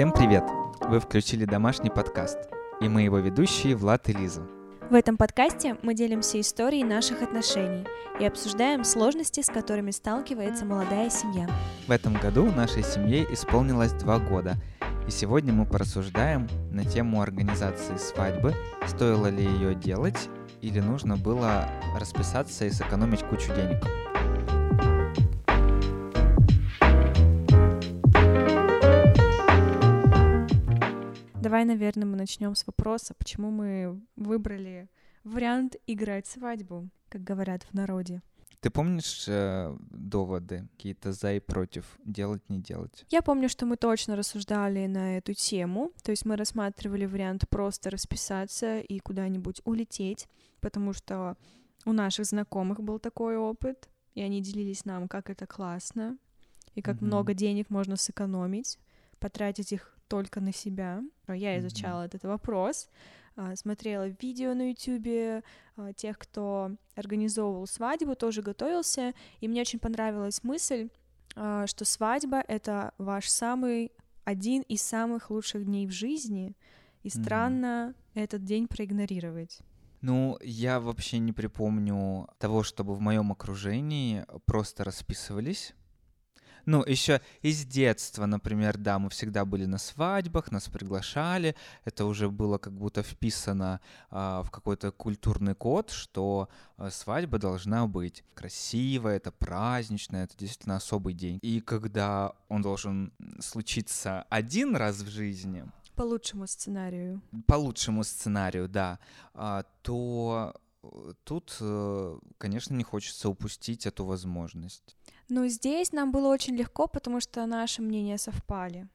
Всем 0.00 0.12
привет! 0.12 0.44
Вы 0.80 0.98
включили 0.98 1.44
домашний 1.44 1.90
подкаст, 1.90 2.38
и 2.80 2.88
мы 2.88 3.02
его 3.02 3.18
ведущие 3.18 3.76
Влад 3.76 4.08
и 4.08 4.14
Лиза. 4.14 4.40
В 4.88 4.94
этом 4.94 5.18
подкасте 5.18 5.76
мы 5.82 5.92
делимся 5.92 6.40
историей 6.40 6.84
наших 6.84 7.20
отношений 7.20 7.86
и 8.18 8.24
обсуждаем 8.24 8.82
сложности, 8.84 9.42
с 9.42 9.48
которыми 9.48 9.90
сталкивается 9.90 10.64
молодая 10.64 11.10
семья. 11.10 11.50
В 11.86 11.90
этом 11.90 12.14
году 12.14 12.50
нашей 12.50 12.82
семье 12.82 13.30
исполнилось 13.30 13.92
два 13.92 14.18
года, 14.18 14.54
и 15.06 15.10
сегодня 15.10 15.52
мы 15.52 15.66
порассуждаем 15.66 16.48
на 16.70 16.86
тему 16.86 17.20
организации 17.20 17.98
свадьбы, 17.98 18.54
стоило 18.86 19.26
ли 19.26 19.44
ее 19.44 19.74
делать 19.74 20.30
или 20.62 20.80
нужно 20.80 21.18
было 21.18 21.68
расписаться 21.98 22.64
и 22.64 22.70
сэкономить 22.70 23.22
кучу 23.24 23.54
денег. 23.54 23.84
Давай, 31.50 31.64
наверное, 31.64 32.06
мы 32.06 32.16
начнем 32.16 32.54
с 32.54 32.64
вопроса, 32.64 33.12
почему 33.12 33.50
мы 33.50 34.00
выбрали 34.14 34.88
вариант 35.24 35.74
играть 35.88 36.28
свадьбу, 36.28 36.88
как 37.08 37.24
говорят 37.24 37.64
в 37.64 37.74
народе. 37.74 38.22
Ты 38.60 38.70
помнишь 38.70 39.24
э, 39.26 39.76
доводы 39.90 40.68
какие-то 40.76 41.12
за 41.12 41.32
и 41.32 41.40
против, 41.40 41.98
делать, 42.04 42.48
не 42.48 42.60
делать? 42.60 43.04
Я 43.10 43.20
помню, 43.20 43.48
что 43.48 43.66
мы 43.66 43.76
точно 43.76 44.14
рассуждали 44.14 44.86
на 44.86 45.18
эту 45.18 45.34
тему, 45.34 45.90
то 46.04 46.12
есть 46.12 46.24
мы 46.24 46.36
рассматривали 46.36 47.04
вариант 47.04 47.48
просто 47.50 47.90
расписаться 47.90 48.78
и 48.78 49.00
куда-нибудь 49.00 49.60
улететь, 49.64 50.28
потому 50.60 50.92
что 50.92 51.36
у 51.84 51.92
наших 51.92 52.26
знакомых 52.26 52.80
был 52.80 53.00
такой 53.00 53.36
опыт, 53.36 53.88
и 54.14 54.22
они 54.22 54.40
делились 54.40 54.84
нам, 54.84 55.08
как 55.08 55.30
это 55.30 55.48
классно, 55.48 56.16
и 56.76 56.80
как 56.80 56.98
mm-hmm. 56.98 57.06
много 57.06 57.34
денег 57.34 57.70
можно 57.70 57.96
сэкономить, 57.96 58.78
потратить 59.18 59.72
их 59.72 59.96
только 60.10 60.40
на 60.40 60.52
себя. 60.52 61.02
Я 61.28 61.58
изучала 61.60 62.02
mm-hmm. 62.02 62.06
этот 62.06 62.24
вопрос, 62.24 62.88
а, 63.36 63.54
смотрела 63.54 64.08
видео 64.08 64.54
на 64.54 64.70
YouTube 64.70 65.44
а, 65.76 65.92
тех, 65.94 66.18
кто 66.18 66.72
организовывал 66.96 67.66
свадьбу, 67.68 68.16
тоже 68.16 68.42
готовился, 68.42 69.14
и 69.40 69.48
мне 69.48 69.60
очень 69.60 69.78
понравилась 69.78 70.42
мысль, 70.42 70.88
а, 71.36 71.66
что 71.68 71.84
свадьба— 71.84 72.42
это 72.48 72.92
ваш 72.98 73.28
самый 73.28 73.92
один 74.24 74.62
из 74.62 74.82
самых 74.82 75.30
лучших 75.30 75.64
дней 75.64 75.86
в 75.86 75.92
жизни, 75.92 76.56
и 77.04 77.08
странно 77.08 77.94
mm-hmm. 77.94 78.22
этот 78.22 78.44
день 78.44 78.66
проигнорировать. 78.66 79.60
Ну, 80.00 80.38
я 80.42 80.80
вообще 80.80 81.18
не 81.18 81.32
припомню 81.32 82.28
того, 82.38 82.64
чтобы 82.64 82.94
в 82.94 83.00
моем 83.00 83.30
окружении 83.30 84.26
просто 84.44 84.82
расписывались 84.82 85.74
ну, 86.66 86.84
еще 86.84 87.20
из 87.42 87.64
детства, 87.64 88.26
например, 88.26 88.78
да, 88.78 88.98
мы 88.98 89.10
всегда 89.10 89.44
были 89.44 89.64
на 89.64 89.78
свадьбах, 89.78 90.50
нас 90.50 90.68
приглашали. 90.68 91.54
Это 91.84 92.04
уже 92.04 92.28
было 92.30 92.58
как 92.58 92.72
будто 92.72 93.02
вписано 93.02 93.80
а, 94.10 94.42
в 94.42 94.50
какой-то 94.50 94.92
культурный 94.92 95.54
код, 95.54 95.90
что 95.90 96.48
а, 96.76 96.90
свадьба 96.90 97.38
должна 97.38 97.86
быть 97.86 98.24
красивая, 98.34 99.16
это 99.16 99.32
праздничная, 99.32 100.24
это 100.24 100.36
действительно 100.36 100.76
особый 100.76 101.14
день. 101.14 101.38
И 101.42 101.60
когда 101.60 102.32
он 102.48 102.62
должен 102.62 103.12
случиться 103.40 104.26
один 104.30 104.76
раз 104.76 105.00
в 105.00 105.08
жизни, 105.08 105.64
по 106.00 106.04
лучшему 106.04 106.46
сценарию. 106.46 107.20
По 107.46 107.56
лучшему 107.56 108.04
сценарию, 108.04 108.68
да. 108.70 108.98
А, 109.34 109.64
то 109.82 110.54
э, 110.82 111.12
тут, 111.24 111.58
э, 111.60 112.18
конечно, 112.38 112.74
не 112.74 112.84
хочется 112.84 113.28
упустить 113.28 113.84
эту 113.84 114.06
возможность. 114.06 114.96
Ну, 115.30 115.46
здесь 115.46 115.92
нам 115.92 116.10
было 116.10 116.28
очень 116.28 116.56
легко, 116.56 116.88
потому 116.88 117.20
что 117.20 117.46
наши 117.46 117.82
мнения 117.82 118.18
совпали. 118.18 118.88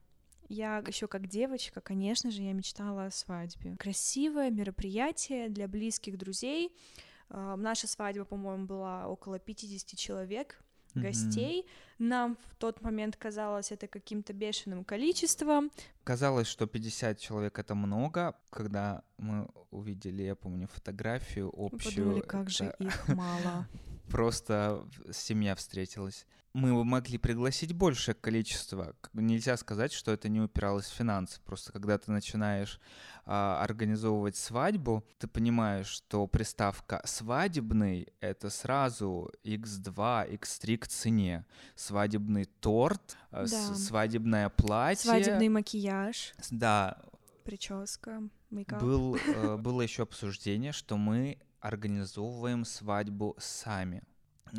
Я 0.50 0.84
еще 0.86 1.08
как 1.08 1.28
девочка, 1.28 1.82
конечно 1.82 2.30
же, 2.30 2.44
я 2.44 2.54
мечтала 2.54 3.06
о 3.06 3.12
свадьбе. 3.12 3.76
Красивое 3.78 4.52
мероприятие 4.52 5.50
для 5.50 5.68
близких 5.68 6.18
друзей. 6.18 6.72
Наша 7.30 7.88
свадьба, 7.88 8.26
по-моему, 8.26 8.66
была 8.66 9.08
около 9.08 9.40
50 9.40 9.98
человек 9.98 10.60
гостей. 10.94 11.62
Mm-hmm. 11.62 12.06
Нам 12.06 12.38
в 12.50 12.56
тот 12.56 12.82
момент 12.82 13.16
казалось 13.16 13.72
это 13.72 13.88
каким-то 13.88 14.34
бешеным 14.34 14.84
количеством. 14.84 15.72
Казалось, 16.04 16.48
что 16.48 16.68
50 16.68 17.20
человек 17.20 17.60
это 17.60 17.76
много, 17.76 18.36
когда 18.50 19.04
мы 19.18 19.48
увидели, 19.72 20.24
я 20.24 20.36
помню, 20.36 20.68
фотографию 20.68 21.52
общую. 21.58 21.96
Подумали, 21.96 22.22
как 22.22 22.50
же 22.50 22.76
их 22.80 23.08
мало. 23.16 23.68
Просто 24.10 24.88
семья 25.12 25.56
встретилась. 25.56 26.26
Мы 26.54 26.86
могли 26.86 27.18
пригласить 27.18 27.74
большее 27.74 28.16
количество. 28.16 28.96
Нельзя 29.12 29.58
сказать, 29.58 29.92
что 29.92 30.12
это 30.14 30.30
не 30.30 30.40
упиралось 30.40 30.86
в 30.86 30.94
финансы. 30.94 31.42
Просто 31.44 31.74
когда 31.74 31.98
ты 31.98 32.14
начинаешь 32.14 32.80
а, 33.26 33.62
организовывать 33.62 34.38
свадьбу, 34.38 35.06
ты 35.18 35.28
понимаешь, 35.28 35.88
что 35.88 36.28
приставка 36.28 37.02
свадебный 37.04 38.08
это 38.22 38.50
сразу 38.50 39.34
x2, 39.44 40.40
x3 40.40 40.78
к 40.78 40.88
цене. 40.88 41.46
Свадебный 41.76 42.46
торт, 42.46 43.18
а, 43.32 43.46
да. 43.46 43.76
свадебное 43.76 44.48
платье. 44.48 45.10
Свадебный 45.10 45.50
макияж. 45.50 46.36
Да. 46.52 47.02
Прическа. 47.44 48.22
Был, 48.50 49.18
э, 49.18 49.58
было 49.60 49.82
еще 49.82 50.04
обсуждение, 50.04 50.72
что 50.72 50.96
мы 50.96 51.38
организовываем 51.60 52.66
свадьбу 52.66 53.36
сами. 53.40 54.04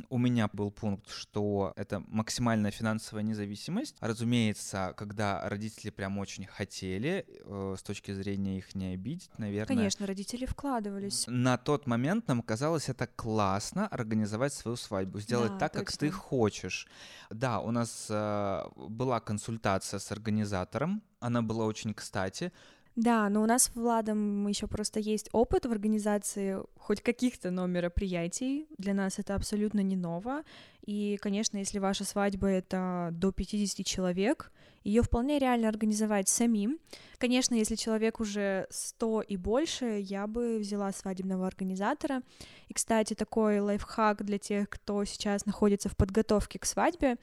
У 0.09 0.19
меня 0.19 0.49
был 0.53 0.71
пункт, 0.71 1.09
что 1.11 1.73
это 1.77 2.03
максимальная 2.09 2.71
финансовая 2.71 3.23
независимость. 3.23 3.97
Разумеется, 4.01 4.95
когда 4.97 5.49
родители 5.49 5.91
прям 5.91 6.19
очень 6.19 6.45
хотели, 6.45 7.25
э, 7.29 7.75
с 7.79 7.83
точки 7.83 8.13
зрения 8.13 8.59
их 8.59 8.75
не 8.75 8.95
обидеть, 8.95 9.31
наверное. 9.39 9.77
Конечно, 9.77 10.07
родители 10.07 10.45
вкладывались. 10.45 11.25
На 11.29 11.57
тот 11.57 11.87
момент 11.87 12.29
нам 12.29 12.43
казалось 12.43 12.89
это 12.89 13.07
классно 13.07 13.87
организовать 13.87 14.53
свою 14.53 14.77
свадьбу, 14.77 15.21
сделать 15.21 15.53
да, 15.53 15.59
так, 15.59 15.73
точно. 15.73 15.85
как 15.85 15.97
ты 15.97 16.11
хочешь. 16.11 16.89
Да, 17.31 17.61
у 17.61 17.71
нас 17.71 18.07
э, 18.11 18.63
была 18.77 19.21
консультация 19.21 19.99
с 19.99 20.13
организатором, 20.13 21.03
она 21.21 21.43
была 21.43 21.65
очень 21.65 21.95
кстати. 21.95 22.53
Да, 22.97 23.29
но 23.29 23.43
у 23.43 23.47
нас 23.47 23.65
с 23.65 23.75
Владом 23.75 24.47
еще 24.47 24.67
просто 24.67 25.01
есть 25.01 25.29
опыт 25.33 25.67
в 25.67 25.71
организации 25.71 26.59
хоть 26.79 27.03
каких-то 27.03 27.51
но 27.51 27.67
мероприятий. 27.67 28.67
Для 28.79 28.95
нас 28.95 29.19
это 29.19 29.35
абсолютно 29.35 29.81
не 29.81 29.97
ново. 29.97 30.45
И, 30.87 31.19
конечно, 31.21 31.59
если 31.59 31.79
ваша 31.79 32.05
свадьба 32.05 32.47
это 32.47 33.11
до 33.13 33.33
50 33.33 33.85
человек, 33.85 34.51
ее 34.83 35.03
вполне 35.03 35.39
реально 35.39 35.69
организовать 35.69 36.31
самим. 36.31 36.79
Конечно, 37.19 37.55
если 37.55 37.75
человек 37.75 38.19
уже 38.19 38.67
100 38.71 39.23
и 39.23 39.37
больше, 39.37 39.99
я 40.01 40.27
бы 40.27 40.59
взяла 40.59 40.91
свадебного 40.91 41.47
организатора. 41.47 42.23
И, 42.69 42.73
кстати, 42.73 43.13
такой 43.13 43.61
лайфхак 43.61 44.25
для 44.25 44.39
тех, 44.39 44.71
кто 44.71 45.05
сейчас 45.05 45.45
находится 45.45 45.91
в 45.91 45.97
подготовке 45.97 46.59
к 46.59 46.65
свадьбе. 46.65 47.17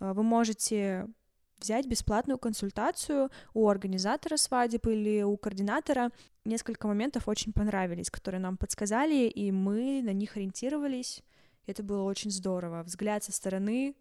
Э, 0.00 0.14
вы 0.14 0.24
можете 0.24 1.06
взять 1.62 1.86
бесплатную 1.86 2.38
консультацию 2.38 3.30
у 3.54 3.68
организатора 3.68 4.36
свадеб 4.36 4.86
или 4.86 5.22
у 5.22 5.36
координатора. 5.36 6.10
Несколько 6.44 6.86
моментов 6.88 7.28
очень 7.28 7.52
понравились, 7.52 8.10
которые 8.10 8.40
нам 8.40 8.56
подсказали, 8.56 9.26
и 9.28 9.50
мы 9.50 10.02
на 10.02 10.12
них 10.12 10.36
ориентировались. 10.36 11.22
Это 11.66 11.82
было 11.82 12.02
очень 12.02 12.30
здорово. 12.30 12.82
Взгляд 12.82 13.24
со 13.24 13.32
стороны 13.32 13.94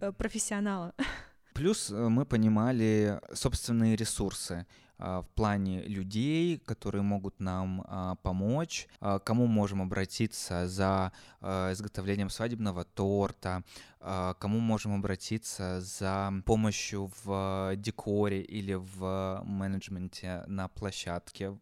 э, 0.00 0.12
профессионала. 0.12 0.94
Плюс 1.54 1.90
э, 1.90 2.08
мы 2.08 2.26
понимали 2.26 3.20
собственные 3.32 3.96
ресурсы. 3.96 4.66
А, 4.98 5.22
в 5.22 5.28
плане 5.28 5.82
людей, 5.82 6.58
которые 6.58 7.02
могут 7.02 7.38
нам 7.40 7.84
а, 7.86 8.14
помочь, 8.16 8.88
а, 9.00 9.18
кому 9.18 9.46
можем 9.46 9.82
обратиться 9.82 10.66
за 10.68 11.12
изготовлением 11.42 12.30
свадебного 12.30 12.84
торта, 12.84 13.62
кому 14.00 14.58
можем 14.58 14.94
обратиться 14.94 15.80
за 15.80 16.32
помощью 16.44 17.10
в 17.22 17.74
декоре 17.76 18.42
или 18.42 18.74
в 18.74 19.42
менеджменте 19.44 20.42
на 20.48 20.68
площадке. 20.68 21.56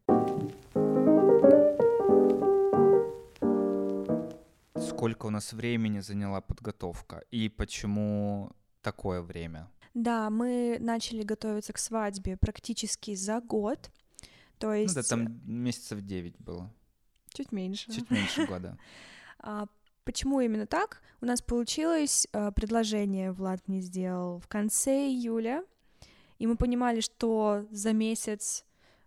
Сколько 4.78 5.26
у 5.26 5.30
нас 5.30 5.52
времени 5.52 6.00
заняла 6.00 6.40
подготовка 6.40 7.22
и 7.30 7.48
почему 7.50 8.52
такое 8.80 9.20
время? 9.20 9.68
Да, 9.94 10.28
мы 10.28 10.76
начали 10.80 11.22
готовиться 11.22 11.72
к 11.72 11.78
свадьбе 11.78 12.36
практически 12.36 13.14
за 13.14 13.40
год. 13.40 13.90
То 14.58 14.74
есть... 14.74 14.94
Ну 14.94 15.02
да, 15.02 15.08
там 15.08 15.40
месяцев 15.46 16.00
9 16.00 16.36
было. 16.38 16.70
Чуть 17.32 17.52
меньше. 17.52 17.92
Чуть 17.92 18.10
меньше 18.10 18.46
года. 18.46 18.76
А, 19.46 19.66
почему 20.04 20.40
именно 20.40 20.66
так? 20.66 21.02
У 21.20 21.26
нас 21.26 21.42
получилось 21.42 22.26
а, 22.32 22.50
предложение, 22.50 23.30
Влад 23.30 23.68
мне 23.68 23.82
сделал 23.82 24.38
в 24.38 24.48
конце 24.48 25.06
июля, 25.06 25.62
и 26.38 26.46
мы 26.46 26.56
понимали, 26.56 27.00
что 27.00 27.66
за 27.70 27.92
месяц 27.92 28.64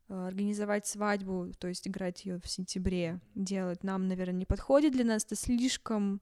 а, 0.10 0.28
организовать 0.28 0.86
свадьбу, 0.86 1.52
то 1.58 1.68
есть 1.68 1.88
играть 1.88 2.24
ее 2.24 2.40
в 2.40 2.48
сентябре, 2.48 3.20
делать 3.34 3.84
нам, 3.84 4.08
наверное, 4.08 4.36
не 4.36 4.46
подходит 4.46 4.94
для 4.94 5.06
нас, 5.06 5.26
это 5.26 5.36
слишком 5.36 6.22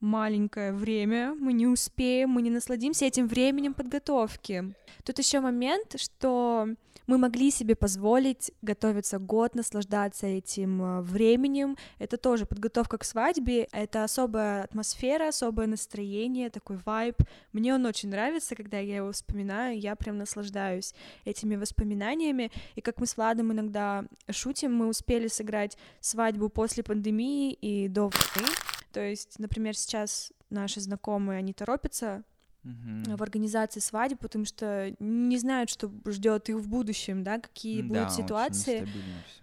маленькое 0.00 0.72
время, 0.72 1.34
мы 1.38 1.52
не 1.52 1.66
успеем, 1.66 2.30
мы 2.30 2.42
не 2.42 2.50
насладимся 2.50 3.04
этим 3.06 3.26
временем 3.26 3.74
подготовки. 3.74 4.74
Тут 5.04 5.18
еще 5.18 5.40
момент, 5.40 5.98
что 5.98 6.68
мы 7.08 7.16
могли 7.16 7.50
себе 7.50 7.74
позволить 7.74 8.52
готовиться 8.60 9.18
год, 9.18 9.54
наслаждаться 9.54 10.26
этим 10.26 10.82
э, 10.82 11.00
временем. 11.00 11.76
Это 11.98 12.18
тоже 12.18 12.44
подготовка 12.44 12.98
к 12.98 13.04
свадьбе, 13.04 13.66
это 13.72 14.04
особая 14.04 14.64
атмосфера, 14.64 15.28
особое 15.28 15.66
настроение, 15.66 16.50
такой 16.50 16.78
вайб. 16.84 17.16
Мне 17.54 17.74
он 17.74 17.86
очень 17.86 18.10
нравится, 18.10 18.54
когда 18.54 18.78
я 18.78 18.96
его 18.96 19.12
вспоминаю, 19.12 19.80
я 19.80 19.96
прям 19.96 20.18
наслаждаюсь 20.18 20.94
этими 21.24 21.56
воспоминаниями. 21.56 22.52
И 22.74 22.82
как 22.82 23.00
мы 23.00 23.06
с 23.06 23.16
Владом 23.16 23.52
иногда 23.52 24.04
шутим, 24.30 24.74
мы 24.74 24.86
успели 24.86 25.28
сыграть 25.28 25.78
свадьбу 26.00 26.50
после 26.50 26.82
пандемии 26.82 27.54
и 27.54 27.88
до 27.88 28.10
войны. 28.10 28.48
То 28.92 29.00
есть, 29.00 29.38
например, 29.38 29.76
сейчас 29.76 30.32
наши 30.50 30.80
знакомые, 30.80 31.38
они 31.38 31.52
торопятся 31.52 32.24
в 32.64 33.22
организации 33.22 33.80
свадьбы, 33.80 34.18
потому 34.18 34.44
что 34.44 34.94
не 34.98 35.38
знают, 35.38 35.70
что 35.70 35.90
ждет 36.06 36.48
их 36.50 36.56
в 36.56 36.68
будущем, 36.68 37.22
да, 37.22 37.38
какие 37.38 37.82
Да, 37.82 37.88
будут 37.88 38.12
ситуации. 38.12 38.86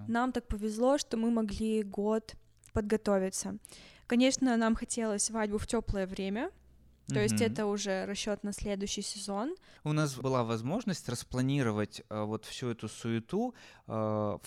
Нам 0.08 0.32
так 0.32 0.48
повезло, 0.48 0.98
что 0.98 1.18
мы 1.18 1.32
могли 1.32 1.82
год 1.84 2.36
подготовиться. 2.74 3.58
Конечно, 4.06 4.58
нам 4.58 4.76
хотелось 4.76 5.24
свадьбу 5.24 5.58
в 5.58 5.66
теплое 5.66 6.06
время, 6.06 6.52
то 7.08 7.20
есть 7.20 7.36
Мгм. 7.36 7.44
это 7.44 7.66
уже 7.68 8.06
расчет 8.06 8.44
на 8.44 8.52
следующий 8.52 9.02
сезон. 9.02 9.56
У 9.84 9.94
нас 9.94 10.16
была 10.16 10.44
возможность 10.44 11.08
распланировать 11.10 12.02
э, 12.10 12.24
вот 12.24 12.46
всю 12.46 12.70
эту 12.70 12.88
суету 12.90 13.54
э, 13.88 13.92
в, 13.92 14.42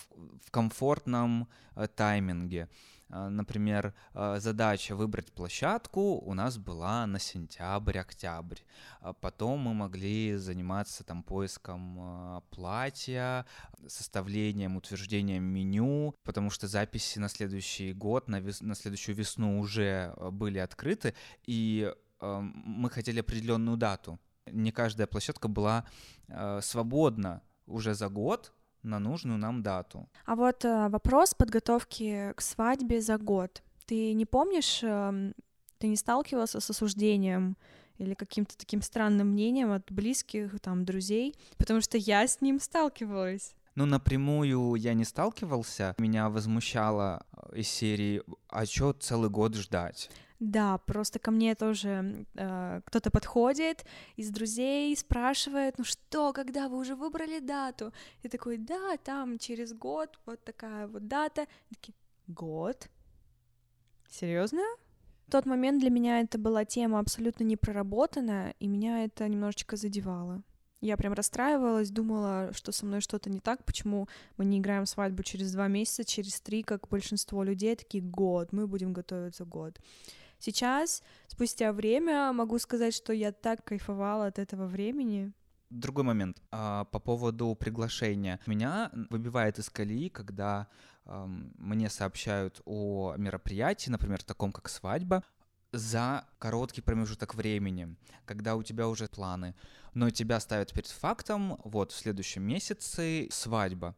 в 0.45 0.51
комфортном 0.51 1.47
э, 1.75 1.87
тайминге. 1.87 2.67
Э, 3.09 3.29
например, 3.29 3.93
э, 4.13 4.39
задача 4.39 4.95
выбрать 4.95 5.31
площадку 5.31 6.01
у 6.01 6.33
нас 6.33 6.57
была 6.57 7.05
на 7.07 7.19
сентябрь-октябрь. 7.19 8.59
А 9.01 9.13
потом 9.13 9.59
мы 9.59 9.73
могли 9.73 10.35
заниматься 10.37 11.03
там 11.03 11.23
поиском 11.23 12.43
платья, 12.49 13.45
составлением, 13.87 14.75
утверждением 14.75 15.43
меню, 15.43 16.15
потому 16.23 16.49
что 16.49 16.67
записи 16.67 17.19
на 17.19 17.29
следующий 17.29 17.93
год, 17.93 18.27
на, 18.27 18.39
вес- 18.39 18.61
на 18.61 18.75
следующую 18.75 19.15
весну 19.15 19.59
уже 19.59 20.13
были 20.31 20.59
открыты, 20.59 21.13
и 21.47 21.93
мы 22.21 22.89
хотели 22.89 23.21
определенную 23.21 23.77
дату. 23.77 24.19
Не 24.45 24.71
каждая 24.71 25.07
площадка 25.07 25.47
была 25.47 25.85
свободна 26.61 27.41
уже 27.65 27.93
за 27.93 28.09
год 28.09 28.51
на 28.83 28.99
нужную 28.99 29.37
нам 29.37 29.61
дату. 29.61 30.07
А 30.25 30.35
вот 30.35 30.65
э, 30.65 30.89
вопрос 30.89 31.33
подготовки 31.33 32.33
к 32.35 32.41
свадьбе 32.41 33.01
за 33.01 33.17
год. 33.17 33.61
Ты 33.85 34.13
не 34.13 34.25
помнишь, 34.25 34.79
эм, 34.83 35.33
ты 35.77 35.87
не 35.87 35.95
сталкивался 35.95 36.59
с 36.59 36.69
осуждением 36.69 37.57
или 37.97 38.13
каким-то 38.13 38.57
таким 38.57 38.81
странным 38.81 39.29
мнением 39.29 39.71
от 39.71 39.91
близких, 39.91 40.59
там, 40.61 40.85
друзей? 40.85 41.35
Потому 41.57 41.81
что 41.81 41.97
я 41.97 42.25
с 42.27 42.41
ним 42.41 42.59
сталкивалась. 42.59 43.55
Ну, 43.75 43.85
напрямую 43.85 44.75
я 44.75 44.93
не 44.93 45.05
сталкивался. 45.05 45.95
Меня 45.97 46.29
возмущало 46.29 47.25
э, 47.31 47.59
из 47.59 47.69
серии 47.69 48.21
«А 48.49 48.65
чё 48.65 48.93
целый 48.93 49.29
год 49.29 49.55
ждать?» 49.55 50.09
Да, 50.39 50.77
просто 50.77 51.19
ко 51.19 51.31
мне 51.31 51.53
тоже 51.53 52.25
э, 52.35 52.81
кто-то 52.85 53.11
подходит 53.11 53.85
из 54.15 54.29
друзей, 54.29 54.95
спрашивает, 54.95 55.77
ну 55.77 55.83
что, 55.83 56.31
когда 56.31 56.69
вы 56.69 56.77
уже 56.77 56.95
выбрали 56.95 57.39
дату? 57.39 57.91
И 58.23 58.29
такой, 58.29 58.57
да, 58.57 58.95
там 59.03 59.37
через 59.37 59.73
год 59.73 60.17
вот 60.25 60.41
такая 60.45 60.87
вот 60.87 61.07
дата. 61.07 61.45
И 61.69 61.75
такие, 61.75 61.93
год? 62.27 62.89
Серьезно? 64.09 64.61
В 65.27 65.31
тот 65.31 65.45
момент 65.45 65.81
для 65.81 65.89
меня 65.89 66.21
это 66.21 66.37
была 66.37 66.63
тема 66.63 66.99
абсолютно 66.99 67.43
не 67.43 67.57
проработанная, 67.57 68.55
и 68.59 68.67
меня 68.67 69.03
это 69.03 69.27
немножечко 69.27 69.75
задевало. 69.75 70.41
Я 70.81 70.95
прям 70.95 71.11
расстраивалась, 71.11 71.91
думала, 71.91 72.51
что 72.53 72.71
со 72.71 72.85
мной 72.85 73.01
что-то 73.01 73.29
не 73.29 73.41
так, 73.41 73.65
почему 73.65 74.07
мы 74.37 74.45
не 74.45 74.59
играем 74.59 74.85
свадьбу 74.85 75.23
через 75.23 75.51
два 75.51 75.67
месяца, 75.67 76.05
через 76.05 76.39
три, 76.39 76.63
как 76.63 76.87
большинство 76.87 77.43
людей, 77.43 77.75
такие 77.75 78.01
год, 78.01 78.53
мы 78.53 78.65
будем 78.65 78.93
готовиться 78.93 79.43
год. 79.43 79.77
Сейчас, 80.39 81.03
спустя 81.27 81.71
время, 81.73 82.31
могу 82.33 82.57
сказать, 82.59 82.93
что 82.93 83.13
я 83.13 83.31
так 83.31 83.63
кайфовала 83.63 84.27
от 84.27 84.39
этого 84.39 84.65
времени. 84.65 85.31
Другой 85.69 86.03
момент. 86.03 86.41
А, 86.51 86.85
По 86.85 86.99
поводу 86.99 87.55
приглашения. 87.55 88.39
Меня 88.47 88.89
выбивает 89.09 89.59
из 89.59 89.69
колеи, 89.69 90.09
когда 90.09 90.67
мне 91.57 91.89
сообщают 91.89 92.61
о 92.65 93.15
мероприятии, 93.17 93.89
например, 93.89 94.23
таком 94.23 94.51
как 94.51 94.69
свадьба, 94.69 95.23
за 95.71 96.25
короткий 96.39 96.81
промежуток 96.81 97.35
времени, 97.35 97.95
когда 98.25 98.55
у 98.55 98.63
тебя 98.63 98.87
уже 98.87 99.07
планы, 99.07 99.55
но 99.93 100.09
тебя 100.09 100.39
ставят 100.39 100.73
перед 100.73 100.87
фактом, 100.87 101.59
вот 101.63 101.91
в 101.91 101.97
следующем 101.97 102.43
месяце 102.43 103.27
свадьба, 103.31 103.95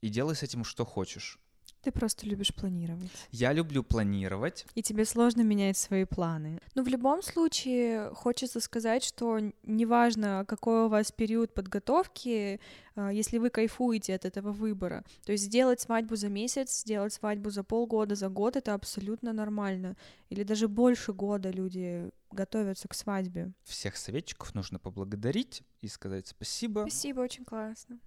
и 0.00 0.08
делай 0.08 0.34
с 0.34 0.42
этим 0.42 0.64
что 0.64 0.84
хочешь. 0.84 1.38
Ты 1.84 1.92
просто 1.92 2.26
любишь 2.26 2.54
планировать. 2.54 3.10
Я 3.30 3.52
люблю 3.52 3.82
планировать, 3.82 4.64
И 4.74 4.82
тебе 4.82 5.04
сложно 5.04 5.42
менять 5.42 5.76
свои 5.76 6.04
планы. 6.04 6.58
Но 6.74 6.82
в 6.82 6.88
любом 6.88 7.22
случае 7.22 8.10
хочется 8.14 8.60
сказать, 8.60 9.04
что 9.04 9.38
неважно, 9.64 10.46
какой 10.48 10.86
у 10.86 10.88
вас 10.88 11.12
период 11.12 11.52
подготовки, 11.52 12.58
а, 12.96 13.12
если 13.12 13.36
вы 13.36 13.50
кайфуете 13.50 14.14
от 14.14 14.24
этого 14.24 14.52
выбора. 14.52 15.04
То 15.26 15.32
есть 15.32 15.44
сделать 15.44 15.80
свадьбу 15.80 16.16
за 16.16 16.30
месяц, 16.30 16.80
сделать 16.80 17.12
свадьбу 17.12 17.50
за 17.50 17.62
полгода, 17.62 18.14
за 18.14 18.30
год— 18.30 18.56
это 18.56 18.72
абсолютно 18.72 19.34
нормально. 19.34 19.96
Или 20.30 20.42
даже 20.42 20.68
больше 20.68 21.12
года 21.12 21.50
люди 21.50 22.10
готовятся 22.30 22.88
к 22.88 22.94
свадьбе. 22.94 23.52
всех 23.64 23.98
советчиков 23.98 24.54
нужно 24.54 24.78
поблагодарить 24.78 25.62
и 25.82 25.88
сказать 25.88 26.28
спасибо. 26.28 26.86
Спасибо, 26.88 27.20
очень 27.20 27.44
классно. 27.44 27.98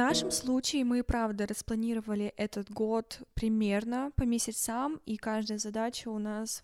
Нашем 0.00 0.30
случае 0.30 0.84
мы, 0.84 1.02
правда, 1.02 1.46
распланировали 1.46 2.32
этот 2.38 2.70
год 2.70 3.20
примерно 3.34 4.12
по 4.16 4.22
месяцам, 4.22 4.98
и 5.04 5.18
каждая 5.18 5.58
задача 5.58 6.08
у 6.08 6.18
нас 6.18 6.62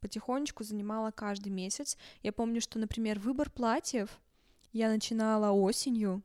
потихонечку 0.00 0.62
занимала 0.62 1.10
каждый 1.10 1.48
месяц. 1.48 1.98
Я 2.22 2.32
помню, 2.32 2.60
что, 2.60 2.78
например, 2.78 3.18
выбор 3.18 3.50
платьев 3.50 4.20
я 4.72 4.88
начинала 4.88 5.50
осенью, 5.50 6.22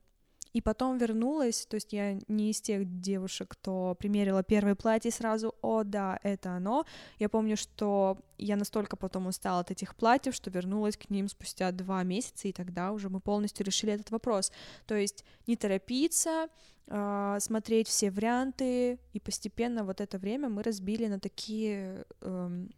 и 0.52 0.60
потом 0.60 0.98
вернулась, 0.98 1.66
то 1.66 1.76
есть 1.76 1.92
я 1.92 2.18
не 2.28 2.50
из 2.50 2.60
тех 2.60 3.00
девушек, 3.00 3.48
кто 3.48 3.94
примерила 3.98 4.42
первое 4.42 4.74
платье 4.74 5.08
и 5.08 5.12
сразу, 5.12 5.54
о, 5.62 5.82
да, 5.82 6.18
это 6.22 6.52
оно. 6.52 6.84
Я 7.18 7.28
помню, 7.28 7.56
что 7.56 8.18
я 8.38 8.56
настолько 8.56 8.96
потом 8.96 9.26
устала 9.26 9.60
от 9.60 9.70
этих 9.70 9.94
платьев, 9.94 10.34
что 10.34 10.50
вернулась 10.50 10.96
к 10.96 11.08
ним 11.10 11.28
спустя 11.28 11.72
два 11.72 12.02
месяца, 12.02 12.48
и 12.48 12.52
тогда 12.52 12.92
уже 12.92 13.08
мы 13.08 13.20
полностью 13.20 13.64
решили 13.64 13.92
этот 13.94 14.10
вопрос. 14.10 14.52
То 14.86 14.94
есть 14.94 15.24
не 15.46 15.56
торопиться, 15.56 16.48
а, 16.88 17.38
смотреть 17.40 17.88
все 17.88 18.10
варианты, 18.10 18.98
и 19.12 19.20
постепенно 19.20 19.84
вот 19.84 20.00
это 20.00 20.18
время 20.18 20.48
мы 20.48 20.62
разбили 20.62 21.06
на 21.06 21.18
такие 21.18 22.04
эм, 22.20 22.70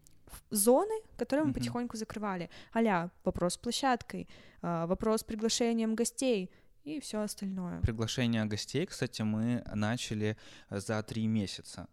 зоны, 0.51 0.95
которые 1.17 1.45
мы 1.45 1.51
Мгм. 1.51 1.59
потихоньку 1.59 1.97
закрывали. 1.97 2.51
Аля, 2.75 3.11
вопрос 3.25 3.55
с 3.55 3.59
площадкой, 3.59 4.29
а, 4.63 4.87
вопрос 4.87 5.21
с 5.21 5.25
приглашением 5.25 5.95
гостей 5.95 6.51
и 6.85 7.01
все 7.01 7.21
остальное. 7.23 7.81
Приглашение 7.81 8.45
гостей, 8.45 8.87
кстати, 8.87 9.23
мы 9.23 9.63
начали 9.75 10.37
э, 10.71 10.81
за 10.81 11.03
три 11.03 11.27
месяца. 11.27 11.89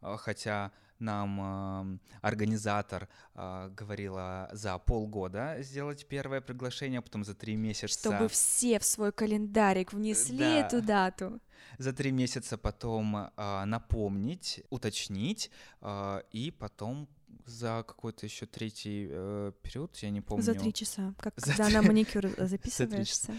А, 0.00 0.16
Хотя 0.16 0.72
нам 0.98 1.40
ам, 1.40 2.00
организатор 2.20 3.08
а, 3.34 3.68
говорила 3.70 4.48
за 4.52 4.78
полгода 4.78 5.56
сделать 5.60 6.06
первое 6.06 6.40
приглашение, 6.40 6.98
а 6.98 7.02
потом 7.02 7.24
за 7.24 7.34
три 7.34 7.56
месяца. 7.56 7.88
Чтобы 7.88 8.28
все 8.28 8.78
в 8.78 8.84
свой 8.84 9.12
календарик 9.12 9.92
внесли 9.92 10.38
Да. 10.38 10.58
эту 10.60 10.82
дату. 10.82 11.40
За 11.78 11.92
три 11.92 12.12
месяца 12.12 12.56
потом 12.58 13.16
а, 13.36 13.64
напомнить, 13.66 14.62
уточнить, 14.70 15.50
а, 15.80 16.22
и 16.32 16.50
потом 16.50 17.08
за 17.46 17.84
какой-то 17.86 18.26
еще 18.26 18.46
третий 18.46 19.08
э, 19.10 19.52
период, 19.62 19.96
я 19.98 20.10
не 20.10 20.20
помню. 20.20 20.42
За 20.42 20.54
три 20.54 20.72
часа, 20.72 21.14
как 21.18 21.34
За 21.36 21.46
когда 21.56 21.70
на 21.70 21.82
маникюр 21.88 22.28
записываешься. 22.38 23.34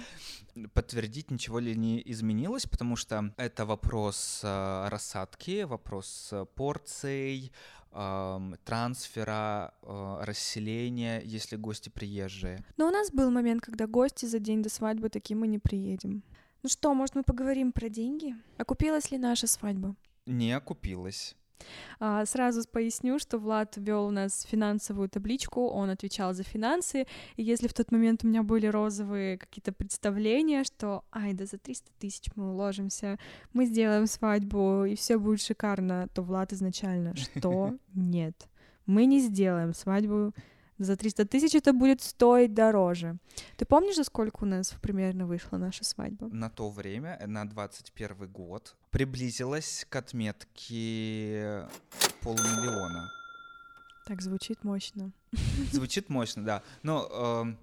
подтвердить, 0.73 1.31
ничего 1.31 1.59
ли 1.59 1.75
не 1.75 2.01
изменилось, 2.11 2.65
потому 2.65 2.95
что 2.95 3.33
это 3.37 3.65
вопрос 3.65 4.41
э, 4.43 4.87
рассадки, 4.89 5.63
вопрос 5.63 6.29
э, 6.31 6.45
порций, 6.55 7.51
ам, 7.91 8.55
трансфера, 8.65 9.73
э, 9.81 10.17
расселения, 10.23 11.21
если 11.23 11.55
гости 11.55 11.89
приезжие. 11.89 12.63
Но 12.77 12.87
у 12.87 12.91
нас 12.91 13.11
был 13.11 13.31
момент, 13.31 13.61
когда 13.61 13.87
гости 13.87 14.25
за 14.25 14.39
день 14.39 14.61
до 14.61 14.69
свадьбы 14.69 15.09
такие 15.09 15.35
мы 15.37 15.47
не 15.47 15.59
приедем. 15.59 16.23
Ну 16.63 16.69
что, 16.69 16.93
может, 16.93 17.15
мы 17.15 17.23
поговорим 17.23 17.71
про 17.71 17.89
деньги? 17.89 18.35
Окупилась 18.57 19.11
ли 19.11 19.17
наша 19.17 19.47
свадьба? 19.47 19.95
Не 20.25 20.53
окупилось. 20.53 21.35
А, 21.99 22.25
сразу 22.25 22.67
поясню, 22.67 23.19
что 23.19 23.37
Влад 23.37 23.77
вел 23.77 24.05
у 24.05 24.11
нас 24.11 24.43
финансовую 24.43 25.09
табличку, 25.09 25.67
он 25.67 25.89
отвечал 25.89 26.33
за 26.33 26.43
финансы, 26.43 27.05
и 27.35 27.43
если 27.43 27.67
в 27.67 27.73
тот 27.73 27.91
момент 27.91 28.23
у 28.23 28.27
меня 28.27 28.43
были 28.43 28.67
розовые 28.67 29.37
какие-то 29.37 29.71
представления, 29.71 30.63
что, 30.63 31.03
ай, 31.11 31.33
да 31.33 31.45
за 31.45 31.57
300 31.57 31.91
тысяч 31.99 32.29
мы 32.35 32.51
уложимся, 32.51 33.17
мы 33.53 33.65
сделаем 33.65 34.07
свадьбу, 34.07 34.85
и 34.85 34.95
все 34.95 35.17
будет 35.17 35.41
шикарно, 35.41 36.07
то 36.13 36.21
Влад 36.21 36.53
изначально, 36.53 37.15
что? 37.15 37.75
Нет, 37.93 38.47
мы 38.85 39.05
не 39.05 39.19
сделаем 39.19 39.73
свадьбу 39.73 40.33
за 40.77 40.95
300 40.95 41.25
тысяч 41.25 41.55
это 41.55 41.73
будет 41.73 42.01
стоить 42.01 42.53
дороже. 42.53 43.17
Ты 43.57 43.65
помнишь, 43.65 43.95
за 43.95 44.03
сколько 44.03 44.43
у 44.43 44.45
нас 44.45 44.75
примерно 44.81 45.25
вышла 45.25 45.57
наша 45.57 45.83
свадьба? 45.83 46.27
На 46.27 46.49
то 46.49 46.69
время, 46.69 47.21
на 47.27 47.45
21 47.47 48.31
год, 48.31 48.75
приблизилась 48.89 49.85
к 49.89 49.95
отметке 49.95 51.67
полумиллиона. 52.21 53.11
Так 54.05 54.21
звучит 54.21 54.63
мощно. 54.63 55.11
Звучит 55.71 56.09
мощно, 56.09 56.43
да. 56.43 56.63
Но 56.81 57.07
э, 57.09 57.55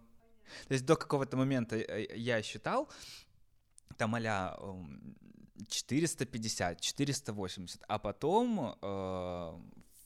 то 0.68 0.74
есть 0.74 0.86
до 0.86 0.96
какого-то 0.96 1.36
момента 1.36 1.76
э, 1.76 2.16
я 2.16 2.42
считал, 2.42 2.88
там 3.96 4.14
а 4.14 4.56
450, 5.68 6.80
480, 6.80 7.82
а 7.86 7.98
потом... 7.98 8.76
Э, 8.82 9.58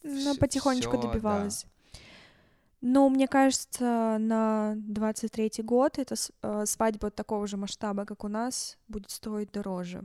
ну, 0.02 0.36
потихонечку 0.36 0.98
всё, 0.98 1.02
добивалась. 1.02 1.66
Но 2.86 3.08
мне 3.08 3.26
кажется, 3.26 4.18
на 4.20 4.74
23-й 4.76 5.62
год 5.62 5.98
эта 5.98 6.16
э, 6.42 6.66
свадьба 6.66 7.10
такого 7.10 7.46
же 7.46 7.56
масштаба, 7.56 8.04
как 8.04 8.24
у 8.24 8.28
нас, 8.28 8.76
будет 8.88 9.10
стоить 9.10 9.50
дороже. 9.52 10.04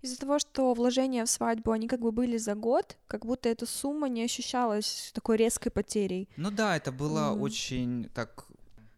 Из-за 0.00 0.18
того, 0.18 0.38
что 0.38 0.72
вложения 0.72 1.26
в 1.26 1.28
свадьбу, 1.28 1.70
они 1.70 1.88
как 1.88 2.00
бы 2.00 2.10
были 2.10 2.38
за 2.38 2.54
год, 2.54 2.96
как 3.08 3.26
будто 3.26 3.50
эта 3.50 3.66
сумма 3.66 4.08
не 4.08 4.22
ощущалась 4.22 5.10
такой 5.12 5.36
резкой 5.36 5.70
потерей. 5.70 6.30
Ну 6.38 6.50
да, 6.50 6.78
это 6.78 6.92
было 6.92 7.34
mm. 7.34 7.40
очень 7.40 8.10
так... 8.14 8.46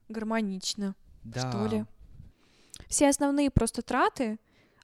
Гармонично, 0.09 0.95
да. 1.25 1.51
что 1.51 1.67
ли. 1.67 1.87
Все 2.87 3.09
основные 3.09 3.51
просто 3.51 3.83
траты 3.83 4.39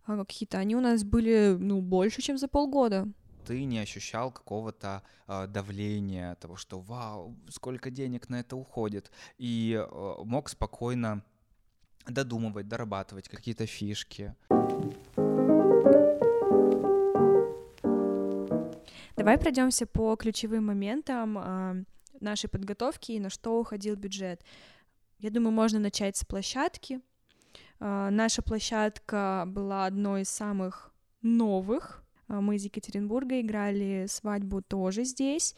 а, 0.04 0.18
какие-то, 0.24 0.58
они 0.58 0.74
у 0.74 0.80
нас 0.80 1.04
были, 1.04 1.56
ну, 1.56 1.80
больше, 1.80 2.22
чем 2.22 2.38
за 2.38 2.48
полгода 2.48 3.06
ты 3.46 3.64
не 3.64 3.78
ощущал 3.78 4.30
какого-то 4.30 5.02
э, 5.26 5.46
давления, 5.46 6.34
того, 6.36 6.56
что 6.56 6.80
вау, 6.80 7.36
сколько 7.48 7.90
денег 7.90 8.28
на 8.28 8.40
это 8.40 8.56
уходит, 8.56 9.10
и 9.38 9.74
э, 9.74 10.14
мог 10.24 10.48
спокойно 10.48 11.22
додумывать, 12.06 12.68
дорабатывать 12.68 13.28
какие-то 13.28 13.66
фишки. 13.66 14.34
Давай 19.16 19.36
пройдемся 19.38 19.86
по 19.86 20.16
ключевым 20.16 20.66
моментам 20.66 21.38
э, 21.38 21.84
нашей 22.20 22.48
подготовки 22.48 23.12
и 23.12 23.20
на 23.20 23.28
что 23.28 23.60
уходил 23.60 23.96
бюджет. 23.96 24.42
Я 25.18 25.30
думаю, 25.30 25.52
можно 25.52 25.78
начать 25.78 26.16
с 26.16 26.24
площадки. 26.24 27.00
Э, 27.80 28.08
наша 28.10 28.40
площадка 28.42 29.44
была 29.46 29.86
одной 29.86 30.22
из 30.22 30.30
самых 30.30 30.92
новых 31.22 32.02
мы 32.30 32.56
из 32.56 32.64
Екатеринбурга 32.64 33.40
играли 33.40 34.06
свадьбу 34.08 34.62
тоже 34.62 35.04
здесь. 35.04 35.54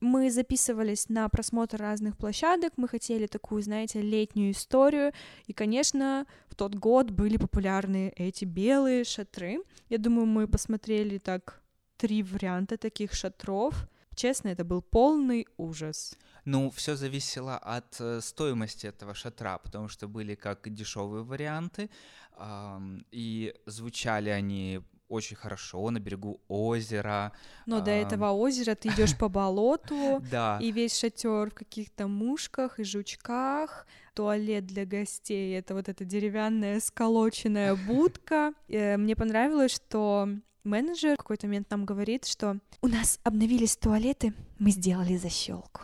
Мы 0.00 0.30
записывались 0.30 1.10
на 1.10 1.28
просмотр 1.28 1.76
разных 1.76 2.16
площадок, 2.16 2.72
мы 2.76 2.88
хотели 2.88 3.26
такую, 3.26 3.62
знаете, 3.62 4.00
летнюю 4.00 4.52
историю, 4.52 5.12
и, 5.46 5.52
конечно, 5.52 6.26
в 6.48 6.54
тот 6.54 6.74
год 6.74 7.10
были 7.10 7.36
популярны 7.36 8.10
эти 8.16 8.46
белые 8.46 9.04
шатры. 9.04 9.62
Я 9.90 9.98
думаю, 9.98 10.26
мы 10.26 10.48
посмотрели 10.48 11.18
так 11.18 11.62
три 11.98 12.22
варианта 12.22 12.78
таких 12.78 13.12
шатров. 13.12 13.74
Честно, 14.14 14.48
это 14.48 14.64
был 14.64 14.80
полный 14.80 15.46
ужас. 15.58 16.16
Ну, 16.46 16.70
все 16.70 16.96
зависело 16.96 17.58
от 17.58 18.00
э, 18.00 18.20
стоимости 18.22 18.86
этого 18.86 19.14
шатра, 19.14 19.58
потому 19.58 19.88
что 19.88 20.08
были 20.08 20.34
как 20.34 20.68
дешевые 20.72 21.24
варианты, 21.24 21.90
и 23.10 23.54
звучали 23.66 24.30
они 24.30 24.80
очень 25.10 25.36
хорошо 25.36 25.90
на 25.90 25.98
берегу 25.98 26.40
озера. 26.48 27.32
Но 27.66 27.78
а... 27.78 27.80
до 27.80 27.90
этого 27.90 28.30
озера 28.30 28.74
ты 28.74 28.88
идешь 28.88 29.16
по 29.18 29.28
болоту, 29.28 30.22
да. 30.30 30.58
и 30.62 30.70
весь 30.72 30.98
шатер 30.98 31.50
в 31.50 31.54
каких-то 31.54 32.06
мушках 32.06 32.78
и 32.78 32.84
жучках, 32.84 33.86
туалет 34.14 34.66
для 34.66 34.86
гостей, 34.86 35.58
это 35.58 35.74
вот 35.74 35.88
эта 35.88 36.04
деревянная 36.04 36.80
сколоченная 36.80 37.74
будка. 37.86 38.52
Э, 38.68 38.96
мне 38.96 39.16
понравилось, 39.16 39.74
что 39.74 40.28
менеджер 40.64 41.14
в 41.14 41.18
какой-то 41.18 41.46
момент 41.46 41.70
нам 41.70 41.84
говорит, 41.84 42.26
что 42.26 42.58
у 42.80 42.88
нас 42.88 43.18
обновились 43.24 43.76
туалеты, 43.76 44.32
мы 44.58 44.70
сделали 44.70 45.16
защелку. 45.16 45.82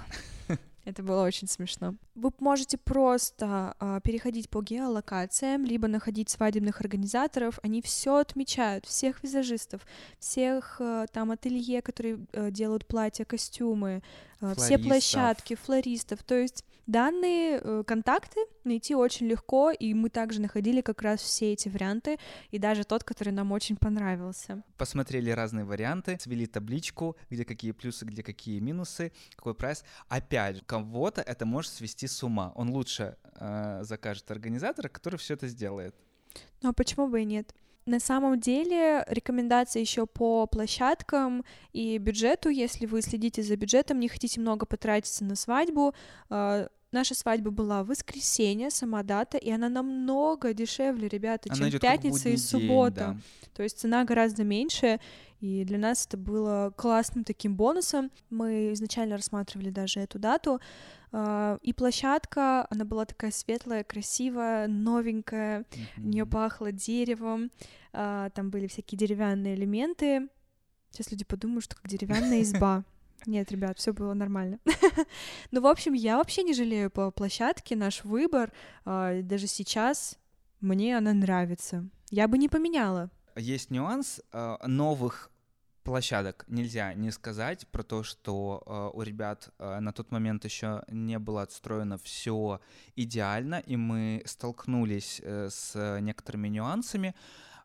Это 0.86 1.02
было 1.02 1.24
очень 1.24 1.48
смешно. 1.48 1.96
Вы 2.14 2.30
можете 2.38 2.78
просто 2.78 3.74
э, 3.80 4.00
переходить 4.04 4.48
по 4.48 4.62
геолокациям, 4.62 5.64
либо 5.64 5.88
находить 5.88 6.30
свадебных 6.30 6.80
организаторов. 6.80 7.58
Они 7.64 7.82
все 7.82 8.18
отмечают, 8.18 8.86
всех 8.86 9.20
визажистов, 9.24 9.80
всех 10.20 10.76
э, 10.78 11.06
там 11.12 11.32
ателье, 11.32 11.82
которые 11.82 12.24
э, 12.32 12.52
делают 12.52 12.86
платья, 12.86 13.24
костюмы, 13.24 14.00
э, 14.40 14.54
все 14.56 14.78
площадки, 14.78 15.54
флористов. 15.54 16.22
То 16.22 16.34
есть 16.34 16.64
Данные 16.86 17.60
э, 17.60 17.82
контакты 17.84 18.40
найти 18.62 18.94
очень 18.94 19.26
легко, 19.26 19.72
и 19.72 19.92
мы 19.92 20.08
также 20.08 20.40
находили 20.40 20.80
как 20.82 21.02
раз 21.02 21.20
все 21.20 21.52
эти 21.52 21.68
варианты, 21.68 22.16
и 22.52 22.58
даже 22.58 22.84
тот, 22.84 23.02
который 23.02 23.32
нам 23.32 23.50
очень 23.50 23.76
понравился. 23.76 24.62
Посмотрели 24.78 25.30
разные 25.30 25.64
варианты, 25.64 26.16
свели 26.20 26.46
табличку, 26.46 27.16
где 27.28 27.44
какие 27.44 27.72
плюсы, 27.72 28.04
где 28.04 28.22
какие 28.22 28.60
минусы, 28.60 29.12
какой 29.34 29.54
прайс. 29.54 29.84
Опять 30.08 30.56
же, 30.56 30.62
кого-то 30.64 31.22
это 31.22 31.44
может 31.44 31.72
свести 31.72 32.06
с 32.06 32.22
ума. 32.22 32.52
Он 32.54 32.70
лучше 32.70 33.16
э, 33.34 33.80
закажет 33.82 34.30
организатора, 34.30 34.88
который 34.88 35.16
все 35.16 35.34
это 35.34 35.48
сделает. 35.48 35.96
Ну 36.62 36.70
а 36.70 36.72
почему 36.72 37.08
бы 37.08 37.22
и 37.22 37.24
нет? 37.24 37.52
На 37.86 38.00
самом 38.00 38.40
деле 38.40 39.04
рекомендации 39.06 39.80
еще 39.80 40.06
по 40.06 40.48
площадкам 40.48 41.44
и 41.72 41.98
бюджету, 41.98 42.48
если 42.48 42.84
вы 42.84 43.00
следите 43.00 43.44
за 43.44 43.54
бюджетом, 43.54 44.00
не 44.00 44.08
хотите 44.08 44.40
много 44.40 44.66
потратиться 44.66 45.24
на 45.24 45.36
свадьбу, 45.36 45.94
э, 46.28 46.66
Наша 46.92 47.14
свадьба 47.14 47.50
была 47.50 47.82
в 47.82 47.88
воскресенье, 47.88 48.70
сама 48.70 49.02
дата, 49.02 49.38
и 49.38 49.50
она 49.50 49.68
намного 49.68 50.54
дешевле, 50.54 51.08
ребята, 51.08 51.48
она 51.52 51.70
чем 51.70 51.80
пятница 51.80 52.28
и 52.28 52.36
суббота. 52.36 53.06
День, 53.06 53.14
да. 53.14 53.50
То 53.54 53.62
есть 53.62 53.78
цена 53.80 54.04
гораздо 54.04 54.44
меньше, 54.44 55.00
и 55.40 55.64
для 55.64 55.78
нас 55.78 56.06
это 56.06 56.16
было 56.16 56.72
классным 56.76 57.24
таким 57.24 57.56
бонусом. 57.56 58.10
Мы 58.30 58.72
изначально 58.72 59.16
рассматривали 59.16 59.70
даже 59.70 60.00
эту 60.00 60.18
дату, 60.18 60.60
а, 61.12 61.58
и 61.62 61.72
площадка, 61.72 62.66
она 62.70 62.84
была 62.84 63.04
такая 63.04 63.30
светлая, 63.30 63.84
красивая, 63.84 64.68
новенькая, 64.68 65.60
mm-hmm. 65.60 65.86
у 65.98 66.08
нее 66.08 66.26
пахло 66.26 66.72
деревом, 66.72 67.50
а, 67.92 68.30
там 68.30 68.50
были 68.50 68.66
всякие 68.66 68.98
деревянные 68.98 69.54
элементы. 69.54 70.28
Сейчас 70.90 71.10
люди 71.10 71.24
подумают, 71.24 71.64
что 71.64 71.76
как 71.76 71.88
деревянная 71.88 72.42
изба. 72.42 72.84
Нет, 73.26 73.50
ребят, 73.50 73.78
все 73.78 73.92
было 73.92 74.14
нормально. 74.14 74.60
ну, 75.50 75.60
в 75.60 75.66
общем, 75.66 75.92
я 75.94 76.16
вообще 76.16 76.44
не 76.44 76.54
жалею 76.54 76.90
по 76.90 77.10
площадке, 77.10 77.74
наш 77.74 78.04
выбор. 78.04 78.52
А, 78.84 79.20
даже 79.22 79.48
сейчас 79.48 80.16
мне 80.60 80.96
она 80.96 81.12
нравится. 81.12 81.88
Я 82.10 82.28
бы 82.28 82.38
не 82.38 82.48
поменяла. 82.48 83.10
Есть 83.34 83.70
нюанс 83.70 84.20
а, 84.32 84.64
новых 84.66 85.30
площадок 85.82 86.44
нельзя 86.48 86.94
не 86.94 87.12
сказать 87.12 87.66
про 87.68 87.84
то, 87.84 88.02
что 88.02 88.60
э, 88.66 88.90
у 88.98 89.02
ребят 89.02 89.50
на 89.60 89.92
тот 89.92 90.10
момент 90.10 90.44
еще 90.44 90.82
не 90.88 91.16
было 91.20 91.42
отстроено 91.42 91.96
все 91.96 92.60
идеально, 92.96 93.60
и 93.60 93.76
мы 93.76 94.20
столкнулись 94.26 95.20
э, 95.22 95.48
с 95.48 96.00
некоторыми 96.00 96.48
нюансами. 96.48 97.14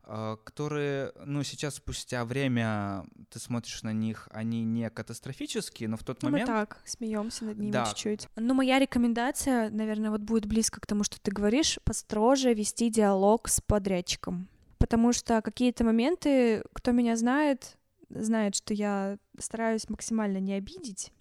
А, 0.03 0.37
которые, 0.37 1.11
ну, 1.25 1.43
сейчас 1.43 1.75
спустя 1.75 2.25
время 2.25 3.05
ты 3.29 3.39
смотришь 3.39 3.83
на 3.83 3.93
них, 3.93 4.27
они 4.31 4.63
не 4.63 4.89
катастрофические, 4.89 5.89
но 5.89 5.97
в 5.97 6.03
тот 6.03 6.21
ну, 6.23 6.29
момент... 6.29 6.49
Мы 6.49 6.55
так 6.55 6.81
смеемся 6.85 7.45
над 7.45 7.57
ними 7.57 7.71
да. 7.71 7.85
чуть-чуть. 7.85 8.27
Ну, 8.35 8.53
моя 8.53 8.79
рекомендация, 8.79 9.69
наверное, 9.69 10.09
вот 10.09 10.21
будет 10.21 10.45
близко 10.45 10.81
к 10.81 10.85
тому, 10.85 11.03
что 11.03 11.19
ты 11.21 11.31
говоришь, 11.31 11.79
построже 11.83 12.53
вести 12.53 12.89
диалог 12.89 13.47
с 13.47 13.61
подрядчиком. 13.61 14.47
Потому 14.79 15.13
что 15.13 15.41
какие-то 15.41 15.83
моменты, 15.83 16.63
кто 16.73 16.91
меня 16.91 17.15
знает, 17.15 17.77
знает, 18.09 18.55
что 18.55 18.73
я 18.73 19.17
стараюсь 19.37 19.87
максимально 19.89 20.39
не 20.39 20.53
обидеть 20.53 21.13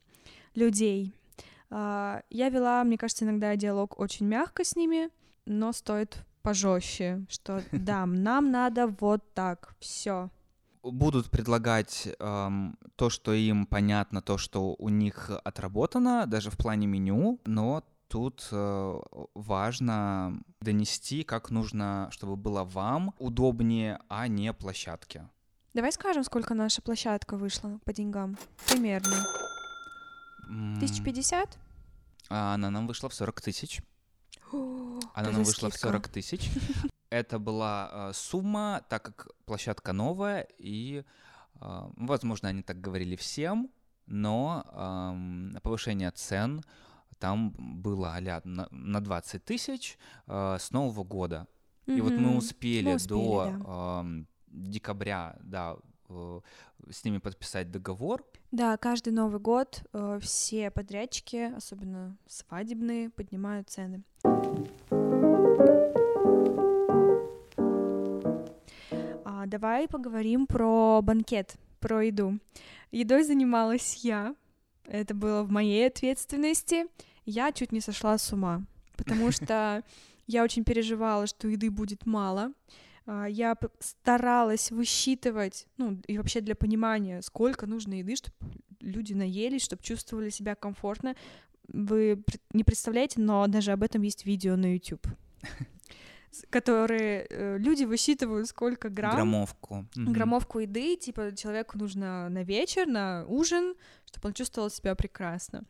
людей. 0.55 1.15
А, 1.69 2.23
я 2.31 2.49
вела, 2.49 2.83
мне 2.85 2.99
кажется, 2.99 3.25
иногда 3.25 3.55
диалог 3.57 4.01
очень 4.01 4.27
мягко 4.27 4.65
с 4.65 4.75
ними, 4.75 5.11
но 5.45 5.73
стоит 5.73 6.25
пожестче, 6.43 7.25
что 7.29 7.63
да, 7.73 8.07
нам 8.07 8.51
надо 8.51 8.87
вот 8.87 9.23
так, 9.35 9.75
все. 9.81 10.31
Будут 10.83 11.31
предлагать 11.31 12.09
эм, 12.19 12.79
то, 12.97 13.11
что 13.11 13.33
им 13.33 13.67
понятно, 13.67 14.23
то, 14.23 14.39
что 14.39 14.75
у 14.79 14.89
них 14.89 15.31
отработано, 15.45 16.27
даже 16.27 16.51
в 16.51 16.57
плане 16.57 16.87
меню, 16.87 17.39
но 17.45 17.85
тут 18.09 18.49
э, 18.51 19.01
важно 19.35 20.43
донести, 20.61 21.23
как 21.23 21.51
нужно, 21.51 22.09
чтобы 22.11 22.37
было 22.37 22.65
вам 22.65 23.15
удобнее, 23.19 24.01
а 24.09 24.27
не 24.27 24.53
площадке. 24.53 25.29
Давай 25.75 25.93
скажем, 25.93 26.25
сколько 26.25 26.55
наша 26.55 26.83
площадка 26.83 27.37
вышла 27.37 27.79
по 27.85 27.93
деньгам. 27.93 28.37
Примерно. 28.67 29.25
М, 30.49 30.75
1050? 30.77 31.59
а 32.29 32.55
Она 32.55 32.71
нам 32.71 32.87
вышла 32.87 33.09
в 33.09 33.15
40 33.15 33.41
тысяч. 33.41 33.81
Она 35.15 35.31
нам 35.31 35.43
вышла 35.43 35.71
в 35.71 35.75
скидка. 35.75 35.89
40 35.89 36.09
тысяч. 36.09 36.51
Это 37.11 37.39
была 37.39 37.91
э, 37.93 38.13
сумма, 38.15 38.85
так 38.89 39.03
как 39.03 39.29
площадка 39.45 39.93
новая, 39.93 40.47
и, 40.59 41.05
э, 41.61 41.83
возможно, 41.97 42.49
они 42.49 42.63
так 42.63 42.81
говорили 42.81 43.17
всем, 43.17 43.71
но 44.07 44.65
эм, 44.73 45.57
повышение 45.63 46.11
цен 46.11 46.63
там 47.19 47.55
было 47.59 48.15
а 48.17 48.41
на, 48.45 48.67
на 48.71 49.01
20 49.01 49.45
тысяч 49.45 49.99
э, 50.27 50.57
с 50.59 50.71
Нового 50.71 51.05
года. 51.05 51.47
И 51.87 52.01
вот 52.01 52.13
мы 52.13 52.37
успели, 52.37 52.97
до 53.09 54.01
эм, 54.03 54.29
декабря, 54.47 55.37
да, 55.41 55.77
с 56.91 57.05
ними 57.05 57.19
подписать 57.19 57.71
договор. 57.71 58.25
Да, 58.51 58.77
каждый 58.77 59.13
Новый 59.13 59.41
год 59.41 59.83
э, 59.93 60.19
все 60.21 60.71
подрядчики, 60.71 61.53
особенно 61.57 62.17
свадебные, 62.27 63.11
поднимают 63.11 63.71
цены. 63.71 64.03
А, 69.25 69.47
давай 69.47 69.89
поговорим 69.89 70.47
про 70.47 71.01
банкет, 71.03 71.57
про 71.79 72.05
еду. 72.05 72.39
Едой 72.91 73.23
занималась 73.23 73.97
я. 74.05 74.35
Это 74.85 75.15
было 75.15 75.43
в 75.45 75.51
моей 75.51 75.87
ответственности. 75.87 76.87
Я 77.25 77.53
чуть 77.53 77.71
не 77.71 77.81
сошла 77.81 78.19
с 78.19 78.33
ума, 78.33 78.63
потому 78.97 79.31
что 79.31 79.85
я 80.27 80.43
очень 80.43 80.65
переживала, 80.65 81.27
что 81.27 81.49
еды 81.49 81.71
будет 81.71 82.07
мало. 82.07 82.53
А, 83.13 83.27
Я 83.27 83.57
старалась 83.81 84.71
высчитывать, 84.71 85.67
ну 85.79 85.99
и 86.07 86.17
вообще 86.17 86.41
для 86.41 86.55
понимания, 86.55 87.23
сколько 87.23 87.67
нужно 87.67 87.95
еды, 87.95 88.15
чтобы 88.15 88.37
люди 88.81 89.15
наелись, 89.15 89.63
чтобы 89.65 89.83
чувствовали 89.83 90.31
себя 90.31 90.55
комфортно. 90.55 91.17
Вы 91.67 92.23
не 92.53 92.63
представляете, 92.63 93.21
но 93.21 93.47
даже 93.49 93.73
об 93.73 93.83
этом 93.83 94.03
есть 94.03 94.25
видео 94.27 94.55
на 94.57 94.75
YouTube, 94.75 95.07
которые 96.51 97.27
э, 97.29 97.59
люди 97.59 97.83
высчитывают, 97.85 98.47
сколько 98.49 98.89
грамм, 98.89 99.17
Граммовку. 99.17 99.87
Мгм. 99.97 100.13
граммовку 100.13 100.61
еды, 100.61 100.97
типа 100.97 101.35
человеку 101.37 101.79
нужно 101.79 102.29
на 102.29 102.45
вечер, 102.45 102.87
на 102.87 103.25
ужин, 103.27 103.75
чтобы 104.07 104.29
он 104.29 104.35
чувствовал 104.35 104.71
себя 104.71 104.95
прекрасно. 104.95 105.65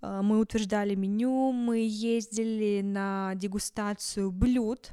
А, 0.00 0.22
Мы 0.22 0.38
утверждали 0.38 0.94
меню, 0.94 1.52
мы 1.52 1.86
ездили 1.86 2.80
на 2.82 3.34
дегустацию 3.34 4.30
блюд. 4.30 4.92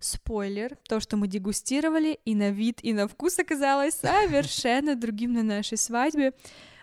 Спойлер, 0.00 0.78
то, 0.88 0.98
что 0.98 1.16
мы 1.16 1.28
дегустировали, 1.28 2.18
и 2.24 2.34
на 2.34 2.50
вид, 2.50 2.80
и 2.82 2.92
на 2.92 3.06
вкус 3.06 3.38
оказалось 3.38 3.94
совершенно 3.94 4.96
другим 4.96 5.34
на 5.34 5.42
нашей 5.42 5.76
свадьбе. 5.76 6.32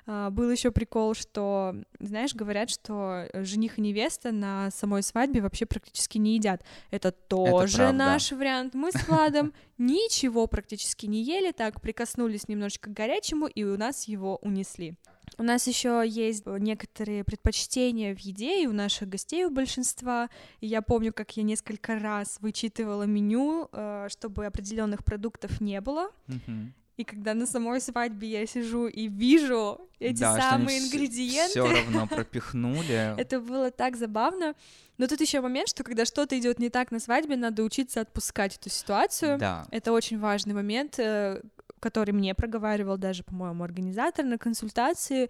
А, 0.08 0.30
Был 0.30 0.50
еще 0.50 0.72
прикол, 0.72 1.14
что, 1.14 1.76
знаешь, 2.00 2.34
говорят, 2.34 2.70
что 2.70 3.28
жених 3.34 3.78
и 3.78 3.82
невеста 3.82 4.32
на 4.32 4.72
самой 4.72 5.04
свадьбе 5.04 5.42
вообще 5.42 5.66
практически 5.66 6.18
не 6.18 6.36
едят. 6.36 6.64
Это 6.92 7.12
тоже 7.12 7.78
правда. 7.78 7.98
наш 7.98 8.32
вариант. 8.32 8.74
Мы 8.74 8.92
с 8.92 9.08
Владом 9.08 9.54
ничего 9.78 10.48
практически 10.48 11.06
не 11.06 11.22
ели, 11.22 11.52
так 11.52 11.82
прикоснулись 11.82 12.48
немножечко 12.48 12.90
к 12.90 12.94
горячему, 12.94 13.48
и 13.48 13.64
у 13.64 13.78
нас 13.78 14.06
его 14.06 14.38
унесли. 14.38 14.96
У 15.38 15.44
нас 15.44 15.68
еще 15.68 16.04
есть 16.08 16.46
некоторые 16.46 17.24
предпочтения 17.26 18.16
в 18.16 18.20
еде, 18.20 18.64
и 18.64 18.68
у 18.68 18.72
наших 18.72 19.10
гостей 19.10 19.46
у 19.46 19.52
большинства. 19.52 20.30
И 20.62 20.68
я 20.68 20.82
помню, 20.82 21.12
как 21.14 21.36
я 21.36 21.44
несколько 21.44 22.00
раз 22.00 22.38
вычитывала 22.40 23.04
меню, 23.04 23.68
э, 23.72 24.08
чтобы 24.10 24.46
определенных 24.46 25.04
продуктов 25.04 25.60
не 25.60 25.82
было. 25.82 26.10
Мгм. 26.28 26.74
И 26.98 27.04
когда 27.04 27.36
на 27.36 27.46
самой 27.46 27.80
свадьбе 27.80 28.28
я 28.28 28.46
сижу 28.48 28.88
и 28.88 29.08
вижу 29.08 29.80
эти 30.00 30.20
Да, 30.20 30.36
самые 30.36 30.80
ингредиенты, 30.80 31.52
Все 31.52 31.72
равно 31.72 32.08
пропихнули. 32.10 33.16
это 33.20 33.40
было 33.40 33.70
так 33.70 33.96
забавно. 33.96 34.56
Но 34.98 35.06
тут 35.06 35.22
еще 35.22 35.42
момент, 35.42 35.70
что 35.70 35.84
когда 35.84 36.06
что-то 36.06 36.38
идет 36.40 36.58
не 36.58 36.70
так 36.70 36.90
на 36.90 37.00
свадьбе, 37.00 37.36
надо 37.36 37.62
учиться 37.64 38.02
отпускать 38.02 38.56
эту 38.58 38.70
ситуацию. 38.72 39.38
Да. 39.38 39.68
Это 39.70 39.92
очень 39.92 40.18
важный 40.20 40.56
момент, 40.56 40.98
э, 40.98 41.44
который 41.80 42.14
мне 42.14 42.34
проговаривал 42.34 42.98
даже, 42.98 43.24
по-моему, 43.24 43.64
организатор 43.64 44.26
на 44.26 44.40
консультации. 44.40 45.30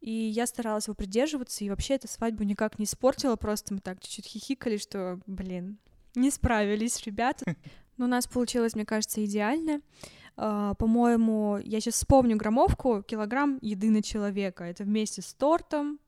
И 0.00 0.12
я 0.12 0.46
старалась 0.46 0.86
его 0.86 0.94
придерживаться, 0.94 1.64
и 1.64 1.70
вообще 1.70 1.94
эта 1.94 2.06
свадьбу 2.06 2.44
никак 2.44 2.78
не 2.78 2.84
испортила, 2.84 3.34
просто 3.36 3.74
мы 3.74 3.80
так 3.80 4.00
чуть-чуть 4.00 4.26
хихикали, 4.26 4.76
что, 4.76 5.18
блин, 5.26 5.78
не 6.14 6.30
справились 6.30 7.02
ребята. 7.04 7.56
Но 7.96 8.04
у 8.04 8.08
нас 8.08 8.26
получилось, 8.26 8.74
мне 8.74 8.84
кажется, 8.84 9.24
идеально. 9.24 9.80
А, 10.36 10.74
По-моему, 10.74 11.58
я 11.62 11.80
сейчас 11.80 11.94
вспомню 11.94 12.36
граммовку, 12.36 13.02
килограмм 13.02 13.58
еды 13.62 13.90
на 13.90 14.02
человека. 14.02 14.64
Это 14.64 14.84
вместе 14.84 15.22
с 15.22 15.32
тортом 15.34 16.00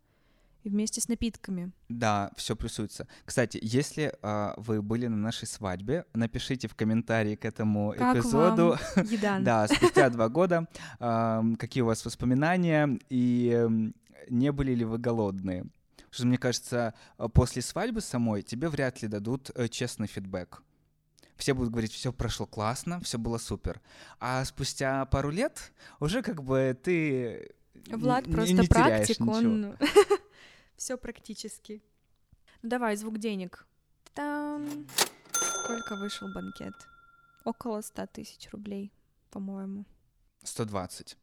и 0.65 0.69
вместе 0.69 1.01
с 1.01 1.07
напитками. 1.07 1.71
Да, 1.89 2.33
все 2.37 2.57
плюсуется. 2.57 3.07
Кстати, 3.25 3.59
если 3.63 4.13
а, 4.23 4.55
вы 4.57 4.83
были 4.83 5.07
на 5.07 5.17
нашей 5.17 5.47
свадьбе, 5.47 6.07
напишите 6.13 6.67
в 6.67 6.75
комментарии 6.75 7.37
к 7.37 7.45
этому 7.45 7.95
Как 7.97 8.17
эпизоду. 8.17 8.77
Еда. 8.97 9.39
Да, 9.41 9.69
спустя 9.69 10.11
два 10.11 10.29
года, 10.29 10.67
ам, 10.99 11.55
какие 11.55 11.83
у 11.83 11.87
вас 11.87 12.05
воспоминания 12.05 12.99
и 13.09 13.91
не 14.29 14.51
были 14.51 14.75
ли 14.75 14.85
вы 14.85 14.99
голодные? 14.99 15.67
Потому 15.97 16.11
что, 16.11 16.27
мне 16.27 16.39
кажется, 16.39 16.95
после 17.33 17.63
свадьбы 17.63 18.01
самой 18.01 18.43
тебе 18.43 18.69
вряд 18.69 19.03
ли 19.03 19.09
дадут 19.09 19.51
э, 19.55 19.69
честный 19.69 20.09
фидбэк. 20.09 20.63
Все 21.37 21.53
будут 21.55 21.71
говорить, 21.71 21.93
все 21.93 22.13
прошло 22.13 22.47
классно, 22.47 23.01
все 23.01 23.19
было 23.19 23.39
супер. 23.39 23.81
А 24.21 24.45
спустя 24.45 25.05
пару 25.07 25.31
лет 25.31 25.73
уже 26.01 26.23
как 26.23 26.43
бы 26.43 26.79
ты 26.83 27.55
Влад 27.89 28.27
не- 28.27 28.33
просто 28.33 28.55
не 28.55 28.67
практик, 28.67 29.21
ничего. 29.21 29.33
он 29.33 29.77
все 30.77 30.97
практически. 30.97 31.83
Ну, 32.63 32.71
Давай, 32.71 32.97
звук 32.97 33.19
денег. 33.19 33.67
Там 34.15 34.87
сколько 35.33 35.97
вышел 35.97 36.27
банкет? 36.35 36.75
Около 37.45 37.83
100 37.83 38.07
тысяч 38.07 38.49
рублей, 38.51 38.93
по-моему. 39.31 39.85
120. 40.43 41.17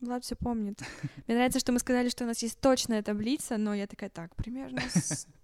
Влад 0.00 0.24
все 0.24 0.34
помнит. 0.34 0.80
Мне 1.26 1.36
нравится, 1.36 1.60
что 1.60 1.70
мы 1.72 1.78
сказали, 1.78 2.08
что 2.08 2.24
у 2.24 2.26
нас 2.26 2.42
есть 2.42 2.60
точная 2.60 3.02
таблица, 3.02 3.56
но 3.58 3.72
я 3.74 3.86
такая, 3.86 4.10
так, 4.10 4.34
примерно 4.34 4.82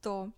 100. 0.00 0.32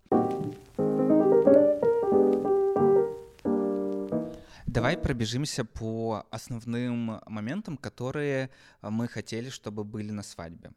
Давай 4.71 4.97
пробежимся 4.97 5.65
по 5.65 6.25
основным 6.31 7.19
моментам, 7.27 7.75
которые 7.75 8.49
а, 8.79 8.89
мы 8.89 9.09
хотели, 9.09 9.49
чтобы 9.49 9.83
были 9.83 10.11
на 10.11 10.23
свадьбе. 10.23 10.71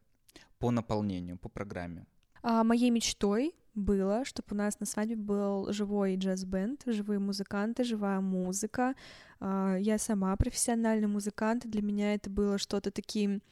По 0.59 0.73
наполнению, 0.73 1.39
по 1.39 1.49
программе. 1.49 2.05
А 2.43 2.65
моей 2.65 2.91
мечтой 2.91 3.55
было, 3.77 4.25
чтобы 4.25 4.49
у 4.51 4.55
нас 4.57 4.81
на 4.81 4.87
свадьбе 4.87 5.15
был 5.15 5.73
живой 5.73 6.17
джаз-бенд, 6.17 6.83
живые 6.87 7.21
музыканты, 7.21 7.85
живая 7.85 8.21
музыка. 8.21 8.97
А, 9.39 9.77
Я 9.77 9.99
сама 9.99 10.37
профессиональный 10.37 11.07
музыкант, 11.07 11.65
и 11.65 11.69
для 11.69 11.83
меня 11.83 12.15
это 12.15 12.31
было 12.31 12.59
что-то 12.59 12.91
таким 12.91 13.43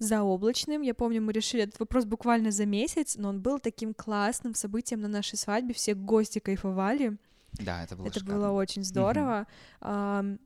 заоблачным. 0.00 0.82
Я 0.82 0.94
помню, 0.94 1.22
мы 1.22 1.32
решили 1.32 1.62
этот 1.62 1.78
вопрос 1.78 2.06
буквально 2.06 2.50
за 2.50 2.66
месяц, 2.66 3.14
но 3.16 3.28
он 3.28 3.40
был 3.40 3.60
таким 3.60 3.94
классным 3.94 4.56
событием 4.56 5.00
на 5.00 5.08
нашей 5.08 5.38
свадьбе, 5.38 5.74
все 5.74 5.94
гости 5.94 6.40
кайфовали. 6.40 7.18
Да, 7.58 7.82
это 7.84 7.96
было 7.96 8.06
это 8.08 8.18
шикарно. 8.20 8.40
было 8.40 8.50
очень 8.52 8.84
здорово. 8.84 9.46
Ам, 9.80 10.38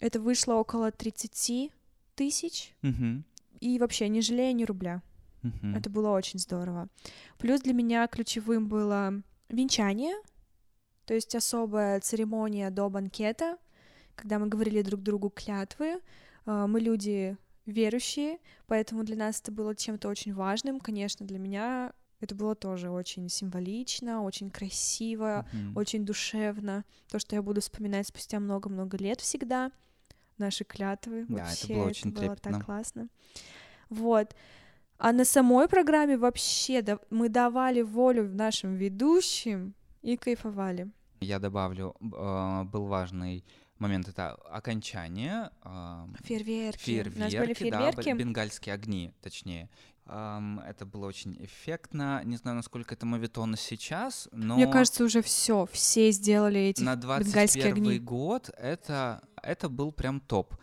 Это 0.00 0.20
вышло 0.20 0.54
около 0.54 0.90
30 0.90 1.72
тысяч, 2.14 2.74
Мгм, 2.82 3.24
и 3.60 3.78
вообще 3.78 4.08
не 4.08 4.20
жалею 4.20 4.54
ни 4.54 4.64
рубля. 4.64 5.02
мгм. 5.42 5.74
Это 5.76 5.88
было 5.90 6.10
очень 6.10 6.38
здорово. 6.38 6.88
Плюс 7.38 7.60
для 7.60 7.72
меня 7.72 8.06
ключевым 8.08 8.68
было 8.68 9.22
венчание, 9.48 10.14
то 11.06 11.14
есть 11.14 11.34
особая 11.34 12.00
церемония 12.00 12.70
до 12.70 12.88
банкета, 12.88 13.56
когда 14.14 14.38
мы 14.38 14.46
говорили 14.48 14.82
друг 14.82 15.00
другу 15.02 15.30
клятвы. 15.30 16.00
А, 16.46 16.66
Мы 16.66 16.80
люди 16.80 17.36
верующие, 17.66 18.38
поэтому 18.66 19.04
для 19.04 19.16
нас 19.16 19.40
это 19.40 19.50
было 19.52 19.74
чем-то 19.74 20.08
очень 20.08 20.34
важным. 20.34 20.80
Конечно, 20.80 21.26
для 21.26 21.38
меня 21.38 21.92
это 22.24 22.34
было 22.34 22.54
тоже 22.54 22.90
очень 22.90 23.28
символично, 23.28 24.22
очень 24.22 24.50
красиво, 24.50 25.46
Мгм. 25.52 25.76
очень 25.76 26.04
душевно. 26.04 26.84
То, 27.10 27.18
что 27.18 27.36
я 27.36 27.42
буду 27.42 27.60
вспоминать 27.60 28.06
спустя 28.08 28.40
много-много 28.40 28.96
лет 28.96 29.20
всегда. 29.20 29.70
Наши 30.38 30.64
клятвы. 30.64 31.26
Да, 31.28 31.34
это 31.34 31.44
Вообще, 31.44 31.74
было 31.74 31.84
очень 31.86 32.10
было 32.10 32.20
трепетно. 32.34 32.52
так 32.52 32.64
классно. 32.66 33.08
Вот. 33.88 34.34
А 34.98 35.12
на 35.12 35.24
самой 35.24 35.68
программе 35.68 36.16
вообще 36.16 36.82
да- 36.82 36.98
мы 37.10 37.28
давали 37.28 37.82
волю 37.82 38.28
нашим 38.28 38.74
ведущим 38.74 39.74
и 40.02 40.16
кайфовали. 40.16 40.90
Я 41.20 41.38
добавлю, 41.38 41.94
а, 42.16 42.64
был 42.64 42.86
важный 42.86 43.44
момент, 43.78 44.08
это 44.08 44.34
окончание. 44.34 45.50
а, 45.62 46.08
Фейерверки. 46.24 46.90
У 47.16 47.18
нас 47.18 47.32
были 47.32 47.54
Фейерверки, 47.54 47.70
да, 47.70 47.78
фейерверки. 47.92 48.18
бенгальские 48.18 48.74
огни, 48.74 49.12
точнее. 49.20 49.68
Это 50.06 50.84
было 50.84 51.06
очень 51.06 51.36
эффектно. 51.44 52.22
Не 52.24 52.36
знаю, 52.36 52.56
насколько 52.56 52.94
это 52.94 53.06
мавитоно 53.06 53.56
сейчас, 53.56 54.28
но 54.32 54.56
Мне 54.56 54.66
кажется, 54.66 55.02
уже 55.04 55.22
все, 55.22 55.66
все 55.72 56.10
сделали 56.10 56.60
эти 56.60 56.82
на 56.82 56.94
бенгальские 56.94 57.64
21 57.64 57.72
огни. 57.74 57.98
год 57.98 58.50
это, 58.56 59.22
это 59.42 59.68
был 59.68 59.92
прям 59.92 60.20
топ. 60.20 60.54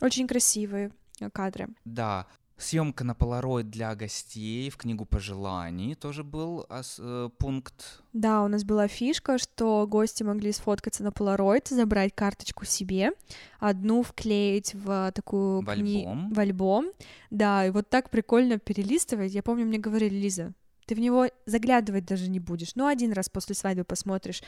Очень 0.00 0.26
красивые 0.28 0.92
кадры. 1.32 1.68
Да, 1.84 2.26
Съемка 2.56 3.02
на 3.02 3.14
полароид 3.14 3.68
для 3.68 3.94
гостей 3.96 4.70
в 4.70 4.76
книгу 4.76 5.04
пожеланий 5.04 5.94
тоже 5.96 6.22
был 6.22 6.66
э, 6.70 7.28
пункт. 7.38 8.02
Да, 8.12 8.44
у 8.44 8.48
нас 8.48 8.62
была 8.62 8.86
фишка, 8.86 9.38
что 9.38 9.86
гости 9.88 10.22
могли 10.22 10.52
сфоткаться 10.52 11.02
на 11.02 11.10
полароид, 11.10 11.66
забрать 11.68 12.14
карточку 12.14 12.64
себе, 12.64 13.10
одну 13.58 14.04
вклеить 14.04 14.74
в 14.74 15.10
такую 15.12 15.62
в 15.62 15.64
кни... 15.64 16.06
альбом. 16.06 16.32
в 16.32 16.38
альбом. 16.38 16.92
Да, 17.30 17.66
и 17.66 17.70
вот 17.70 17.90
так 17.90 18.10
прикольно 18.10 18.58
перелистывать. 18.58 19.32
Я 19.32 19.42
помню, 19.42 19.66
мне 19.66 19.78
говорили, 19.78 20.14
Лиза, 20.14 20.52
ты 20.86 20.94
в 20.94 21.00
него 21.00 21.26
заглядывать 21.46 22.06
даже 22.06 22.30
не 22.30 22.38
будешь. 22.38 22.76
Ну, 22.76 22.86
один 22.86 23.12
раз 23.12 23.28
после 23.28 23.56
свадьбы 23.56 23.84
посмотришь. 23.84 24.42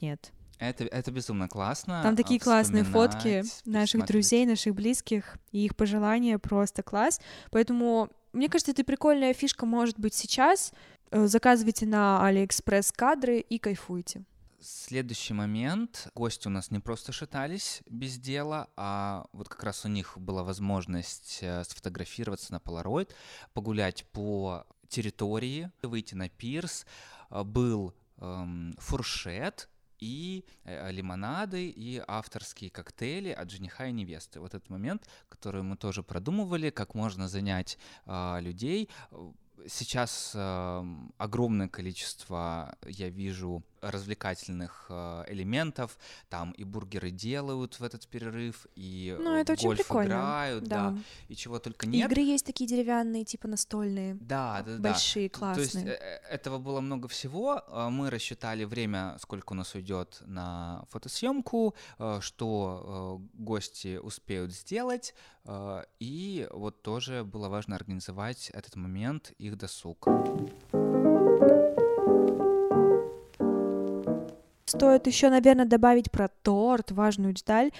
Нет, 0.00 0.32
это, 0.58 0.84
это 0.84 1.10
безумно 1.10 1.48
классно. 1.48 2.02
Там 2.02 2.16
такие 2.16 2.40
классные 2.40 2.84
фотки 2.84 3.44
наших 3.64 4.00
смотреть. 4.00 4.08
друзей, 4.08 4.46
наших 4.46 4.74
близких, 4.74 5.36
и 5.52 5.64
их 5.64 5.76
пожелания 5.76 6.38
просто 6.38 6.82
класс. 6.82 7.20
Поэтому, 7.50 8.10
мне 8.32 8.48
кажется, 8.48 8.72
это 8.72 8.84
прикольная 8.84 9.34
фишка 9.34 9.66
может 9.66 9.98
быть 9.98 10.14
сейчас. 10.14 10.72
Э, 11.10 11.26
заказывайте 11.26 11.86
на 11.86 12.24
Алиэкспресс 12.26 12.92
кадры 12.92 13.38
и 13.38 13.58
кайфуйте. 13.58 14.24
Следующий 14.60 15.34
момент. 15.34 16.08
Гости 16.14 16.48
у 16.48 16.50
нас 16.50 16.70
не 16.70 16.80
просто 16.80 17.12
шатались 17.12 17.82
без 17.88 18.18
дела, 18.18 18.68
а 18.76 19.26
вот 19.32 19.48
как 19.48 19.62
раз 19.62 19.84
у 19.84 19.88
них 19.88 20.16
была 20.16 20.42
возможность 20.42 21.38
э, 21.42 21.62
сфотографироваться 21.64 22.52
на 22.52 22.56
Polaroid, 22.56 23.10
погулять 23.52 24.06
по 24.12 24.66
территории, 24.88 25.70
выйти 25.82 26.14
на 26.14 26.28
пирс. 26.28 26.86
Э, 27.30 27.44
был 27.44 27.94
эм, 28.18 28.74
фуршет, 28.78 29.68
и 30.00 30.44
э, 30.64 30.90
лимонады, 30.92 31.68
и 31.68 32.02
авторские 32.06 32.70
коктейли 32.70 33.30
от 33.30 33.50
жениха 33.50 33.86
и 33.86 33.92
невесты. 33.92 34.40
Вот 34.40 34.54
этот 34.54 34.70
момент, 34.70 35.08
который 35.28 35.62
мы 35.62 35.76
тоже 35.76 36.02
продумывали, 36.02 36.70
как 36.70 36.94
можно 36.94 37.28
занять 37.28 37.78
э, 38.06 38.40
людей. 38.40 38.88
Сейчас 39.68 40.32
э, 40.34 40.84
огромное 41.18 41.68
количество, 41.68 42.76
я 42.86 43.08
вижу, 43.08 43.62
развлекательных 43.80 44.86
э, 44.88 45.24
элементов. 45.28 45.98
Там 46.28 46.52
и 46.52 46.64
бургеры 46.64 47.10
делают 47.10 47.78
в 47.78 47.84
этот 47.84 48.06
перерыв, 48.08 48.66
и 48.74 49.16
ну, 49.18 49.34
это 49.34 49.54
гольф 49.54 49.64
очень 49.64 49.84
прикольно. 49.84 50.06
играют, 50.06 50.64
да. 50.64 50.90
да, 50.90 50.98
и 51.28 51.36
чего 51.36 51.58
только 51.58 51.86
нет. 51.86 52.10
Игры 52.10 52.22
есть 52.22 52.46
такие 52.46 52.68
деревянные, 52.68 53.24
типа 53.24 53.48
настольные. 53.48 54.14
Да, 54.14 54.62
да, 54.66 54.78
большие, 54.78 55.28
да. 55.28 55.38
классные. 55.38 55.84
То 55.84 55.90
есть 55.90 56.00
э, 56.00 56.20
этого 56.30 56.58
было 56.58 56.80
много 56.80 57.08
всего. 57.08 57.62
А 57.68 57.90
мы 57.90 58.10
рассчитали 58.10 58.64
время, 58.64 59.16
сколько 59.20 59.52
у 59.52 59.56
нас 59.56 59.74
уйдет 59.74 60.22
на 60.26 60.84
фотосъемку, 60.90 61.74
э, 61.98 62.18
что 62.20 63.20
гости 63.34 63.98
успеют 63.98 64.52
сделать, 64.52 65.14
и 66.00 66.48
вот 66.50 66.82
тоже 66.82 67.22
было 67.24 67.48
важно 67.48 67.76
организовать 67.76 68.50
этот 68.50 68.76
момент 68.76 69.32
их 69.38 69.56
досуг. 69.56 70.08
Стоит 74.76 75.06
еще, 75.06 75.30
наверное, 75.30 75.64
добавить 75.64 76.10
про 76.10 76.28
торт, 76.28 76.92
важную 76.92 77.32
деталь. 77.32 77.72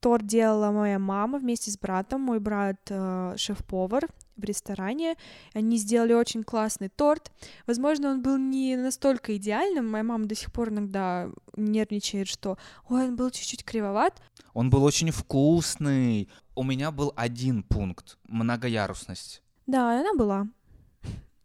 Торт 0.00 0.26
делала 0.26 0.72
моя 0.72 0.98
мама 0.98 1.38
вместе 1.38 1.70
с 1.70 1.78
братом. 1.78 2.20
Мой 2.20 2.38
брат 2.38 2.76
э, 2.90 3.32
шеф-повар 3.38 4.06
в 4.36 4.44
ресторане. 4.44 5.14
Они 5.54 5.78
сделали 5.78 6.12
очень 6.12 6.44
классный 6.44 6.90
торт. 6.90 7.32
Возможно, 7.66 8.10
он 8.10 8.20
был 8.20 8.36
не 8.36 8.76
настолько 8.76 9.34
идеальным. 9.38 9.90
Моя 9.90 10.04
мама 10.04 10.26
до 10.26 10.34
сих 10.34 10.52
пор 10.52 10.68
иногда 10.68 11.30
нервничает, 11.56 12.28
что 12.28 12.58
ой, 12.90 13.08
он 13.08 13.16
был 13.16 13.30
чуть-чуть 13.30 13.64
кривоват. 13.64 14.20
Он 14.52 14.68
был 14.68 14.84
очень 14.84 15.12
вкусный. 15.12 16.28
У 16.54 16.62
меня 16.62 16.90
был 16.90 17.14
один 17.16 17.62
пункт— 17.62 18.18
многоярусность. 18.28 19.42
Да, 19.66 19.98
она 19.98 20.12
была. 20.12 20.46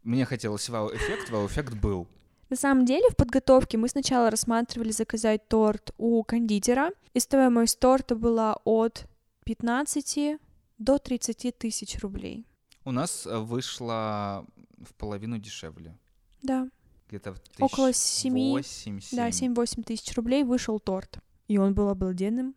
Мне 0.02 0.26
хотелось 0.26 0.68
вау-эффект, 0.68 1.30
вау-эффект 1.30 1.72
был. 1.72 2.06
На 2.50 2.56
самом 2.56 2.84
деле 2.84 3.08
в 3.10 3.16
подготовке 3.16 3.78
мы 3.78 3.88
сначала 3.88 4.28
рассматривали 4.28 4.90
заказать 4.90 5.46
торт 5.46 5.94
у 5.98 6.24
кондитера, 6.24 6.90
и 7.14 7.20
стоимость 7.20 7.78
торта 7.78 8.16
была 8.16 8.56
от 8.64 9.06
15 9.44 10.40
до 10.78 10.98
30 10.98 11.56
тысяч 11.56 12.00
рублей. 12.00 12.44
У 12.84 12.90
нас 12.90 13.24
э, 13.24 13.38
вышло 13.38 14.44
в 14.78 14.94
половину 14.94 15.38
дешевле. 15.38 15.96
Да. 16.42 16.68
Где-то 17.08 17.34
в 17.34 17.40
Около 17.60 17.92
7, 17.92 18.32
8, 18.32 19.00
7. 19.00 19.16
Да, 19.16 19.28
7-8 19.28 19.84
тысяч 19.84 20.12
рублей 20.16 20.42
вышел 20.42 20.80
торт. 20.80 21.20
И 21.46 21.56
он 21.56 21.72
был 21.72 21.88
обалденным. 21.88 22.56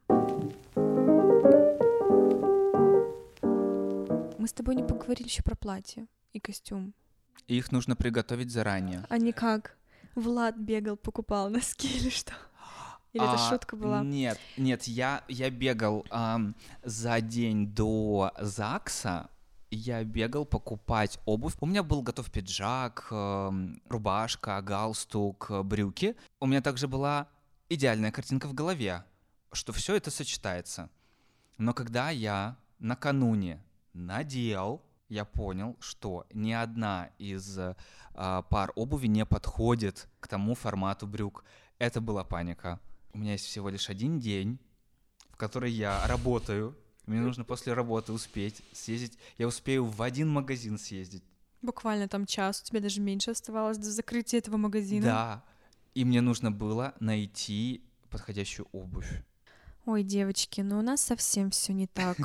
Мы 4.40 4.48
с 4.48 4.54
тобой 4.54 4.74
не 4.74 4.84
поговорили 4.84 5.28
еще 5.28 5.44
про 5.44 5.56
платье 5.56 6.08
и 6.32 6.40
костюм. 6.40 6.96
их 7.48 7.72
нужно 7.72 7.96
приготовить 7.96 8.50
заранее. 8.50 9.06
А 9.10 9.20
не 9.20 9.34
как? 9.34 9.78
Влад 10.16 10.58
бегал, 10.58 10.98
покупал 10.98 11.50
носки 11.50 11.88
или 11.88 12.10
что? 12.10 12.34
Или 13.14 13.24
а, 13.24 13.34
это 13.34 13.38
шутка 13.38 13.76
была? 13.76 14.04
Нет, 14.04 14.40
нет, 14.58 14.84
я, 14.84 15.24
я 15.28 15.50
бегал 15.50 16.06
эм, 16.10 16.56
за 16.84 17.22
день 17.22 17.68
до 17.68 18.32
ЗАГСа, 18.40 19.30
я 19.70 20.04
бегал 20.04 20.46
покупать 20.46 21.20
обувь. 21.26 21.56
У 21.60 21.66
меня 21.66 21.84
был 21.84 22.02
готов 22.02 22.32
пиджак, 22.32 23.08
э, 23.12 23.52
рубашка, 23.90 24.62
галстук, 24.62 25.52
брюки. 25.64 26.16
У 26.40 26.46
меня 26.46 26.62
также 26.62 26.88
была 26.88 27.28
идеальная 27.70 28.12
картинка 28.12 28.48
в 28.48 28.54
голове, 28.54 29.04
что 29.52 29.74
все 29.74 29.96
это 29.96 30.12
сочетается. 30.12 30.90
Но 31.58 31.74
когда 31.74 32.10
я 32.10 32.58
накануне 32.80 33.64
надел 33.94 34.82
я 35.14 35.26
понял, 35.26 35.78
что 35.80 36.26
ни 36.34 36.52
одна 36.52 37.12
из 37.20 37.60
пар 38.14 38.72
обуви 38.76 39.08
не 39.08 39.26
подходит 39.26 40.08
к 40.20 40.28
тому 40.28 40.56
формату 40.56 41.08
брюк. 41.08 41.44
Это 41.80 42.02
была 42.02 42.24
паника. 42.24 42.80
У 43.14 43.18
меня 43.18 43.34
есть 43.34 43.46
всего 43.46 43.70
лишь 43.70 43.90
один 43.90 44.20
день, 44.20 44.60
в 45.32 45.38
который 45.38 45.72
я 45.72 46.06
работаю. 46.08 46.76
Мне 47.06 47.20
нужно 47.20 47.44
после 47.44 47.74
работы 47.74 48.14
успеть 48.14 48.62
съездить. 48.72 49.18
Я 49.38 49.48
успею 49.48 49.86
в 49.86 50.02
один 50.02 50.30
магазин 50.30 50.78
съездить. 50.78 51.24
Буквально 51.62 52.08
там 52.08 52.26
час, 52.26 52.62
у 52.62 52.66
тебя 52.66 52.80
даже 52.80 53.02
меньше 53.02 53.32
оставалось 53.32 53.78
до 53.78 53.92
закрытия 53.92 54.40
этого 54.40 54.58
магазина. 54.58 55.06
Да. 55.06 55.44
И 55.96 56.06
мне 56.06 56.22
нужно 56.22 56.52
было 56.52 56.94
найти 57.00 57.84
подходящую 58.10 58.68
обувь. 58.72 59.24
Ой, 59.86 60.04
девочки, 60.04 60.62
ну 60.62 60.80
у 60.80 60.82
нас 60.82 61.02
совсем 61.02 61.50
все 61.50 61.74
не 61.74 61.88
так. 61.88 62.18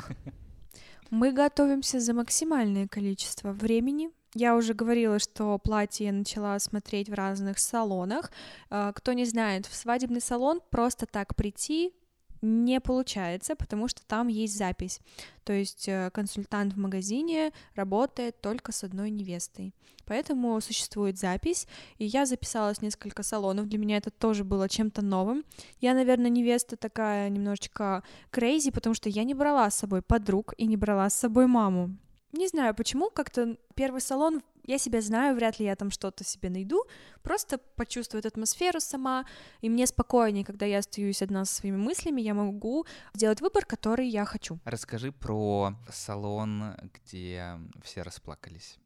Мы 1.09 1.31
готовимся 1.33 1.99
за 1.99 2.13
максимальное 2.13 2.87
количество 2.87 3.51
времени. 3.51 4.11
Я 4.35 4.55
уже 4.55 4.73
говорила, 4.73 5.17
что 5.19 5.57
платье 5.57 6.07
я 6.07 6.13
начала 6.13 6.59
смотреть 6.59 7.09
в 7.09 7.13
разных 7.13 7.57
салонах. 7.57 8.31
А, 8.69 8.93
кто 8.93 9.13
не 9.13 9.25
знает, 9.25 9.65
в 9.65 9.75
свадебный 9.75 10.21
салон 10.21 10.61
просто 10.69 11.05
так 11.07 11.35
прийти, 11.35 11.93
не 12.41 12.79
получается, 12.79 13.55
потому 13.55 13.87
что 13.87 14.01
там 14.05 14.27
есть 14.27 14.57
запись. 14.57 15.01
То 15.43 15.53
есть 15.53 15.87
э, 15.87 16.09
консультант 16.13 16.73
в 16.73 16.77
магазине 16.77 17.51
работает 17.75 18.39
только 18.39 18.71
с 18.71 18.83
одной 18.83 19.09
невестой. 19.09 19.73
Поэтому 20.05 20.59
существует 20.61 21.19
запись, 21.19 21.67
и 21.97 22.05
я 22.05 22.25
записалась 22.25 22.79
в 22.79 22.81
несколько 22.81 23.23
салонов. 23.23 23.67
Для 23.67 23.77
меня 23.77 23.97
это 23.97 24.09
тоже 24.09 24.43
было 24.43 24.69
чем-то 24.69 25.01
новым. 25.01 25.43
Я, 25.81 25.93
наверное, 25.93 26.29
невеста 26.29 26.77
такая 26.77 27.29
немножечко 27.29 28.03
крейзи, 28.31 28.71
потому 28.71 28.95
что 28.95 29.09
я 29.09 29.23
не 29.23 29.33
брала 29.33 29.69
с 29.69 29.77
собой 29.77 30.01
подруг 30.01 30.53
и 30.57 30.65
не 30.65 30.77
брала 30.77 31.09
с 31.09 31.15
собой 31.15 31.47
маму. 31.47 31.95
Не 32.31 32.47
знаю 32.47 32.75
почему, 32.75 33.09
как-то 33.09 33.57
первый 33.75 34.01
салон 34.01 34.41
я 34.69 34.77
себя 34.77 35.01
знаю, 35.01 35.35
вряд 35.35 35.59
ли 35.59 35.65
я 35.65 35.75
там 35.75 35.89
что-то 35.89 36.23
себе 36.23 36.49
найду, 36.49 36.83
просто 37.23 37.57
почувствую 37.75 38.19
эту 38.19 38.27
атмосферу 38.27 38.79
сама, 38.79 39.25
и 39.61 39.69
мне 39.69 39.87
спокойнее, 39.87 40.45
когда 40.45 40.67
я 40.67 40.77
остаюсь 40.77 41.23
одна 41.23 41.45
со 41.45 41.55
своими 41.55 41.77
мыслями, 41.77 42.21
я 42.21 42.35
могу 42.35 42.85
сделать 43.15 43.41
выбор, 43.41 43.65
который 43.65 44.07
я 44.07 44.25
хочу. 44.25 44.59
Расскажи 44.65 45.11
про 45.11 45.73
салон, 45.91 46.75
где 46.93 47.57
все 47.83 48.03
расплакались. 48.03 48.77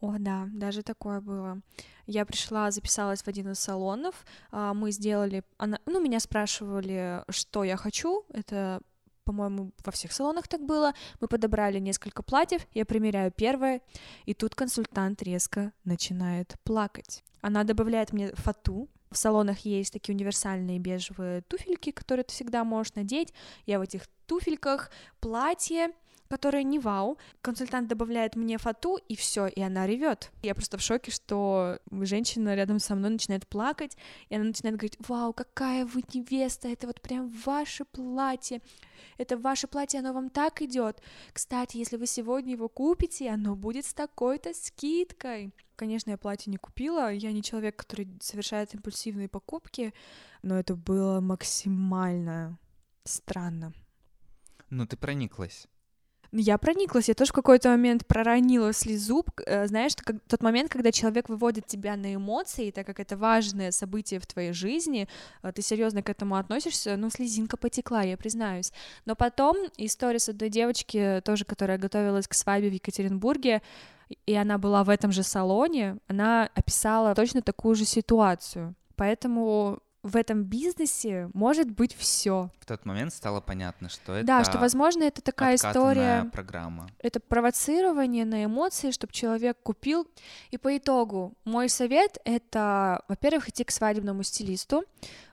О, 0.00 0.14
да, 0.18 0.48
даже 0.52 0.82
такое 0.82 1.20
было. 1.20 1.60
Я 2.06 2.24
пришла, 2.24 2.70
записалась 2.70 3.22
в 3.22 3.28
один 3.28 3.50
из 3.50 3.58
салонов, 3.58 4.24
а, 4.50 4.72
мы 4.72 4.92
сделали, 4.92 5.44
она, 5.56 5.78
ну, 5.86 6.00
меня 6.00 6.20
спрашивали, 6.20 7.24
что 7.28 7.64
я 7.64 7.76
хочу, 7.76 8.24
это 8.30 8.80
по-моему, 9.28 9.72
во 9.84 9.92
всех 9.92 10.12
салонах 10.12 10.48
так 10.48 10.62
было. 10.64 10.94
Мы 11.20 11.28
подобрали 11.28 11.78
несколько 11.78 12.22
платьев, 12.22 12.66
я 12.72 12.86
примеряю 12.86 13.30
первое, 13.30 13.82
и 14.24 14.32
тут 14.32 14.54
консультант 14.54 15.22
резко 15.22 15.72
начинает 15.84 16.56
плакать. 16.64 17.22
Она 17.42 17.64
добавляет 17.64 18.14
мне 18.14 18.32
фату. 18.32 18.88
В 19.10 19.18
салонах 19.18 19.58
есть 19.66 19.92
такие 19.92 20.14
универсальные 20.14 20.78
бежевые 20.78 21.42
туфельки, 21.42 21.90
которые 21.90 22.24
ты 22.24 22.32
всегда 22.32 22.64
можешь 22.64 22.94
надеть. 22.94 23.34
Я 23.66 23.78
в 23.78 23.82
этих 23.82 24.06
туфельках, 24.24 24.90
платье, 25.20 25.90
которая 26.28 26.62
не 26.62 26.78
вау. 26.78 27.18
Консультант 27.40 27.88
добавляет 27.88 28.36
мне 28.36 28.58
фату, 28.58 28.98
и 29.08 29.16
все, 29.16 29.46
и 29.46 29.60
она 29.60 29.86
ревет. 29.86 30.30
Я 30.42 30.54
просто 30.54 30.78
в 30.78 30.82
шоке, 30.82 31.10
что 31.10 31.78
женщина 31.90 32.54
рядом 32.54 32.78
со 32.78 32.94
мной 32.94 33.10
начинает 33.10 33.46
плакать, 33.46 33.96
и 34.28 34.34
она 34.34 34.44
начинает 34.44 34.76
говорить, 34.76 34.96
вау, 35.00 35.32
какая 35.32 35.84
вы 35.84 36.02
невеста, 36.12 36.68
это 36.68 36.86
вот 36.86 37.00
прям 37.00 37.28
ваше 37.30 37.84
платье, 37.84 38.60
это 39.16 39.36
ваше 39.36 39.66
платье, 39.66 40.00
оно 40.00 40.12
вам 40.12 40.30
так 40.30 40.62
идет. 40.62 41.00
Кстати, 41.32 41.76
если 41.76 41.96
вы 41.96 42.06
сегодня 42.06 42.52
его 42.52 42.68
купите, 42.68 43.30
оно 43.30 43.56
будет 43.56 43.86
с 43.86 43.94
такой-то 43.94 44.54
скидкой. 44.54 45.52
Конечно, 45.76 46.10
я 46.10 46.18
платье 46.18 46.50
не 46.50 46.56
купила, 46.56 47.12
я 47.12 47.32
не 47.32 47.42
человек, 47.42 47.76
который 47.76 48.08
совершает 48.20 48.74
импульсивные 48.74 49.28
покупки, 49.28 49.94
но 50.42 50.58
это 50.58 50.74
было 50.74 51.20
максимально 51.20 52.58
странно. 53.04 53.72
Ну, 54.70 54.86
ты 54.86 54.96
прониклась. 54.96 55.68
Я 56.32 56.58
прониклась, 56.58 57.08
я 57.08 57.14
тоже 57.14 57.30
в 57.30 57.34
какой-то 57.34 57.70
момент 57.70 58.06
проронила 58.06 58.74
слезу, 58.74 59.24
э, 59.46 59.66
знаешь, 59.66 59.92
как, 59.96 60.16
тот 60.28 60.42
момент, 60.42 60.70
когда 60.70 60.92
человек 60.92 61.30
выводит 61.30 61.66
тебя 61.66 61.96
на 61.96 62.14
эмоции, 62.14 62.70
так 62.70 62.86
как 62.86 63.00
это 63.00 63.16
важное 63.16 63.70
событие 63.70 64.20
в 64.20 64.26
твоей 64.26 64.52
жизни, 64.52 65.08
э, 65.42 65.52
ты 65.52 65.62
серьезно 65.62 66.02
к 66.02 66.10
этому 66.10 66.36
относишься, 66.36 66.96
ну, 66.98 67.08
слезинка 67.08 67.56
потекла, 67.56 68.02
я 68.02 68.18
признаюсь. 68.18 68.72
Но 69.06 69.16
потом 69.16 69.56
история 69.78 70.18
с 70.18 70.28
одной 70.28 70.50
девочки, 70.50 71.22
тоже, 71.24 71.46
которая 71.46 71.78
готовилась 71.78 72.28
к 72.28 72.34
свадьбе 72.34 72.68
в 72.68 72.74
Екатеринбурге, 72.74 73.62
и 74.26 74.34
она 74.34 74.58
была 74.58 74.84
в 74.84 74.90
этом 74.90 75.12
же 75.12 75.22
салоне, 75.22 75.96
она 76.08 76.50
описала 76.54 77.14
точно 77.14 77.40
такую 77.40 77.74
же 77.74 77.86
ситуацию. 77.86 78.74
Поэтому 78.96 79.78
в 80.08 80.16
этом 80.16 80.44
бизнесе 80.44 81.30
может 81.34 81.70
быть 81.70 81.94
все. 81.94 82.50
В 82.60 82.66
тот 82.66 82.84
момент 82.84 83.12
стало 83.12 83.40
понятно, 83.40 83.88
что 83.88 84.14
это 84.14 84.26
да, 84.26 84.44
что 84.44 84.58
возможно 84.58 85.04
это 85.04 85.22
такая 85.22 85.56
история, 85.56 86.28
программа. 86.32 86.88
Это 86.98 87.20
провоцирование 87.20 88.24
на 88.24 88.44
эмоции, 88.44 88.90
чтобы 88.90 89.12
человек 89.12 89.58
купил. 89.62 90.08
И 90.50 90.58
по 90.58 90.76
итогу 90.76 91.34
мой 91.44 91.68
совет 91.68 92.18
это, 92.24 93.02
во-первых, 93.08 93.48
идти 93.48 93.64
к 93.64 93.70
свадебному 93.70 94.22
стилисту. 94.22 94.84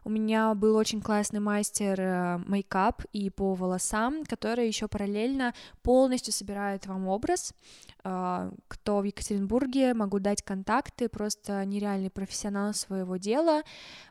У 0.05 0.09
меня 0.11 0.53
был 0.53 0.75
очень 0.75 1.01
классный 1.01 1.39
мастер 1.39 1.99
э, 1.99 2.37
мейкап 2.45 3.03
и 3.11 3.31
по 3.31 3.55
волосам, 3.55 4.23
который 4.23 4.67
еще 4.67 4.87
параллельно 4.87 5.55
полностью 5.81 6.31
собирает 6.31 6.85
вам 6.85 7.07
образ. 7.07 7.53
А, 8.03 8.51
кто 8.67 8.99
в 8.99 9.03
Екатеринбурге, 9.03 9.95
могу 9.95 10.19
дать 10.19 10.43
контакты, 10.43 11.09
просто 11.09 11.65
нереальный 11.65 12.11
профессионал 12.11 12.75
своего 12.75 13.17
дела. 13.17 13.63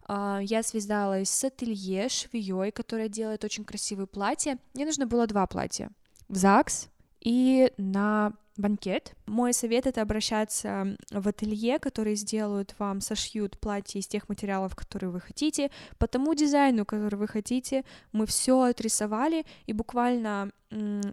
А, 0.09 0.41
я 0.43 0.65
связалась 0.65 1.31
с 1.31 1.45
ателье, 1.45 2.09
швеей, 2.09 2.73
которая 2.73 3.09
делает 3.09 3.45
очень 3.45 3.65
красивые 3.65 4.09
платья. 4.09 4.59
Мне 4.75 4.87
нужно 4.87 5.07
было 5.07 5.29
два 5.29 5.47
платья 5.47 5.91
в 6.29 6.35
ЗАГС 6.35 6.89
и 7.25 7.73
на 7.77 8.33
банкет. 8.57 9.15
Мой 9.27 9.53
совет— 9.53 9.87
это 9.89 10.03
обращаться 10.03 10.97
в 11.11 11.27
ателье, 11.27 11.79
которые 11.79 12.15
сделают 12.15 12.75
вам, 12.79 13.01
сошьют 13.01 13.59
платье 13.59 14.01
из 14.01 14.07
тех 14.07 14.29
материалов, 14.29 14.77
которые 14.77 15.11
вы 15.11 15.21
хотите, 15.21 15.71
по 15.99 16.07
тому 16.07 16.35
дизайну, 16.35 16.85
который 16.85 17.17
вы 17.17 17.27
хотите. 17.27 17.85
Мы 18.13 18.27
все 18.27 18.61
отрисовали, 18.61 19.45
и 19.67 19.73
буквально 19.73 20.53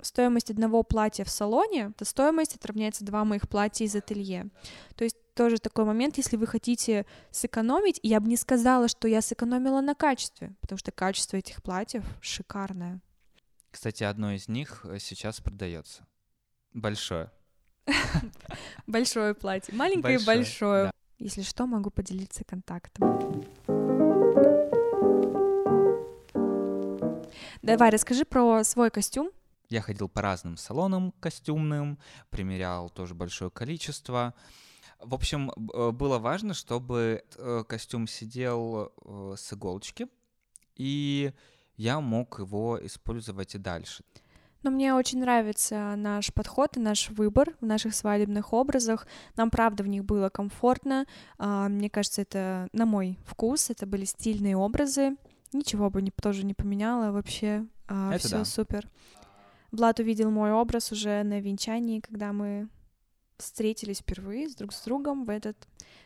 стоимость 0.03 0.51
одного 0.51 0.83
платья 0.83 1.23
в 1.23 1.29
салоне, 1.29 1.91
то 1.97 2.05
стоимость 2.05 2.55
отравняется 2.55 3.05
два 3.05 3.25
моих 3.25 3.49
платья 3.49 3.85
из 3.85 3.95
ателье. 3.95 4.49
То 4.95 5.03
есть 5.03 5.17
тоже 5.33 5.57
такой 5.57 5.85
момент, 5.85 6.17
если 6.17 6.35
вы 6.35 6.45
хотите 6.45 7.05
сэкономить, 7.31 7.99
я 8.03 8.19
бы 8.19 8.27
не 8.27 8.37
сказала, 8.37 8.87
что 8.87 9.07
я 9.07 9.21
сэкономила 9.21 9.81
на 9.81 9.95
качестве, 9.95 10.53
потому 10.61 10.77
что 10.77 10.91
качество 10.91 11.37
этих 11.37 11.63
платьев 11.63 12.03
шикарное. 12.21 13.01
Кстати, 13.71 14.03
одно 14.03 14.33
из 14.33 14.49
них 14.49 14.81
э, 14.83 14.99
сейчас 14.99 15.39
продается. 15.39 16.05
Большое. 16.73 17.31
Большое 18.87 19.33
платье. 19.33 19.73
Маленькое 19.73 20.19
и 20.19 20.25
большое. 20.25 20.91
Если 21.17 21.41
что, 21.41 21.65
могу 21.65 21.89
поделиться 21.89 22.43
контактом. 22.43 23.45
Давай, 27.61 27.91
расскажи 27.91 28.25
про 28.25 28.63
свой 28.63 28.91
костюм. 28.91 29.31
Я 29.69 29.81
ходил 29.81 30.09
по 30.09 30.21
разным 30.21 30.57
салонам 30.57 31.13
костюмным, 31.19 31.97
примерял 32.29 32.89
тоже 32.89 33.13
большое 33.13 33.49
количество. 33.51 34.33
В 34.99 35.13
общем, 35.13 35.49
э, 35.51 35.91
было 35.91 36.19
важно, 36.19 36.53
чтобы 36.53 37.23
э, 37.37 37.63
костюм 37.67 38.07
сидел 38.07 38.91
с 39.37 39.53
иголочки, 39.53 40.07
и 40.75 41.31
я 41.81 41.99
мог 41.99 42.39
его 42.39 42.79
использовать 42.85 43.55
и 43.55 43.57
дальше. 43.57 44.03
Но 44.63 44.69
мне 44.69 44.93
очень 44.93 45.19
нравится 45.19 45.95
наш 45.97 46.31
подход 46.31 46.77
и 46.77 46.79
наш 46.79 47.09
выбор 47.09 47.55
в 47.59 47.65
наших 47.65 47.95
свадебных 47.95 48.53
образах. 48.53 49.07
Нам, 49.35 49.49
правда, 49.49 49.83
в 49.83 49.87
них 49.87 50.05
было 50.05 50.29
комфортно. 50.29 51.07
А, 51.39 51.67
мне 51.67 51.89
кажется, 51.89 52.21
это 52.21 52.67
на 52.71 52.85
мой 52.85 53.17
вкус. 53.25 53.71
Это 53.71 53.87
были 53.87 54.05
стильные 54.05 54.55
образы. 54.55 55.17
Ничего 55.51 55.89
бы 55.89 56.03
не, 56.03 56.11
тоже 56.11 56.45
не 56.45 56.53
поменяла 56.53 57.11
вообще. 57.11 57.65
А, 57.87 58.15
Все 58.19 58.29
да. 58.29 58.45
супер. 58.45 58.87
Влад 59.71 59.99
увидел 59.99 60.29
мой 60.29 60.51
образ 60.51 60.91
уже 60.91 61.23
на 61.23 61.39
венчании, 61.39 61.99
когда 61.99 62.31
мы 62.31 62.69
встретились 63.37 63.99
впервые 63.99 64.47
с 64.47 64.55
друг 64.55 64.73
с 64.73 64.83
другом 64.83 65.25
в 65.25 65.29
этот 65.29 65.57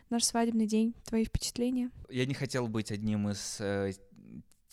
наш 0.10 0.24
свадебный 0.24 0.66
день. 0.68 0.96
Твои 1.04 1.26
впечатления? 1.26 1.92
Я 2.10 2.26
не 2.26 2.34
хотел 2.34 2.68
быть 2.68 2.92
одним 2.92 3.30
из 3.30 3.58
э, 3.60 3.92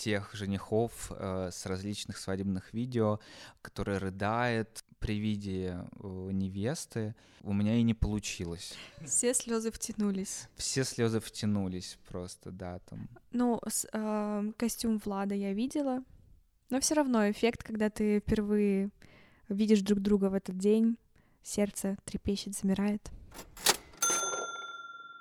тех 0.03 0.35
женихов 0.35 1.13
э, 1.13 1.51
с 1.53 1.65
различных 1.67 2.19
свадебных 2.19 2.75
видео, 2.75 3.21
который 3.61 3.99
рыдает 3.99 4.85
при 4.99 5.21
виде 5.21 5.79
э, 6.03 6.29
невесты, 6.33 7.15
у 7.43 7.53
меня 7.53 7.77
и 7.77 7.83
не 7.83 7.95
получилось. 7.95 8.75
Все 9.05 9.33
слезы 9.33 9.71
втянулись. 9.71 10.49
Все 10.57 10.83
слезы 10.83 11.21
втянулись 11.21 11.99
просто, 12.09 12.51
да, 12.51 12.81
там. 12.81 13.09
Ну, 13.31 13.61
с, 13.69 13.87
э, 13.93 14.53
костюм 14.57 15.01
Влада 15.05 15.37
я 15.37 15.53
видела, 15.53 16.03
но 16.71 16.81
все 16.81 16.95
равно 16.95 17.31
эффект, 17.31 17.63
когда 17.63 17.89
ты 17.89 18.19
впервые 18.19 18.91
видишь 19.49 19.83
друг 19.83 20.01
друга 20.01 20.31
в 20.31 20.35
этот 20.35 20.59
день, 20.59 20.97
сердце 21.45 21.97
трепещет, 22.05 22.57
замирает. 22.57 23.09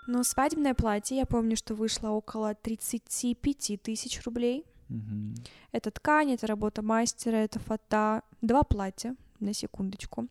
Но 0.07 0.23
свадебное 0.23 0.73
платье, 0.73 1.17
я 1.17 1.27
помню, 1.27 1.55
что 1.55 1.75
вышло 1.75 2.09
около 2.09 2.55
35 2.55 3.79
тысяч 3.83 4.23
рублей. 4.23 4.65
Угу. 4.91 5.35
Это 5.71 5.91
ткань, 5.91 6.31
это 6.33 6.47
работа 6.47 6.81
мастера, 6.81 7.37
это 7.37 7.59
фото. 7.59 8.23
Два 8.41 8.63
платья, 8.63 9.15
на 9.39 9.53
секундочку. 9.53 10.27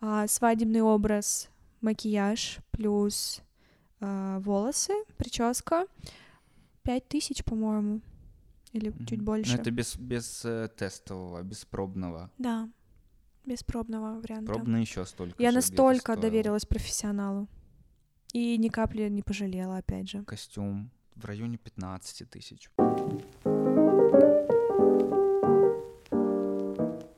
А, 0.00 0.26
свадебный 0.26 0.82
образ, 0.82 1.48
макияж 1.80 2.58
плюс 2.70 3.42
а, 4.00 4.38
волосы, 4.40 4.92
прическа. 5.16 5.86
Пять 6.82 7.08
тысяч, 7.08 7.44
по-моему, 7.44 8.00
или 8.72 8.88
угу. 8.88 9.04
чуть 9.04 9.22
больше. 9.22 9.54
Но 9.54 9.62
это 9.62 9.70
без, 9.70 9.96
без 9.96 10.44
э, 10.44 10.68
тестового, 10.76 11.42
без 11.42 11.64
пробного. 11.64 12.30
Да, 12.38 12.68
без 13.46 13.62
пробного 13.62 14.18
варианта. 14.20 14.52
Пробно 14.52 14.78
еще 14.78 15.06
столько. 15.06 15.40
Я 15.40 15.52
настолько 15.52 16.16
доверилась 16.16 16.66
профессионалу. 16.66 17.48
И 18.32 18.56
ни 18.56 18.68
капли 18.68 19.08
не 19.08 19.22
пожалела, 19.22 19.76
опять 19.76 20.08
же. 20.08 20.24
Костюм 20.24 20.90
в 21.14 21.24
районе 21.24 21.58
15 21.58 22.30
тысяч. 22.30 22.70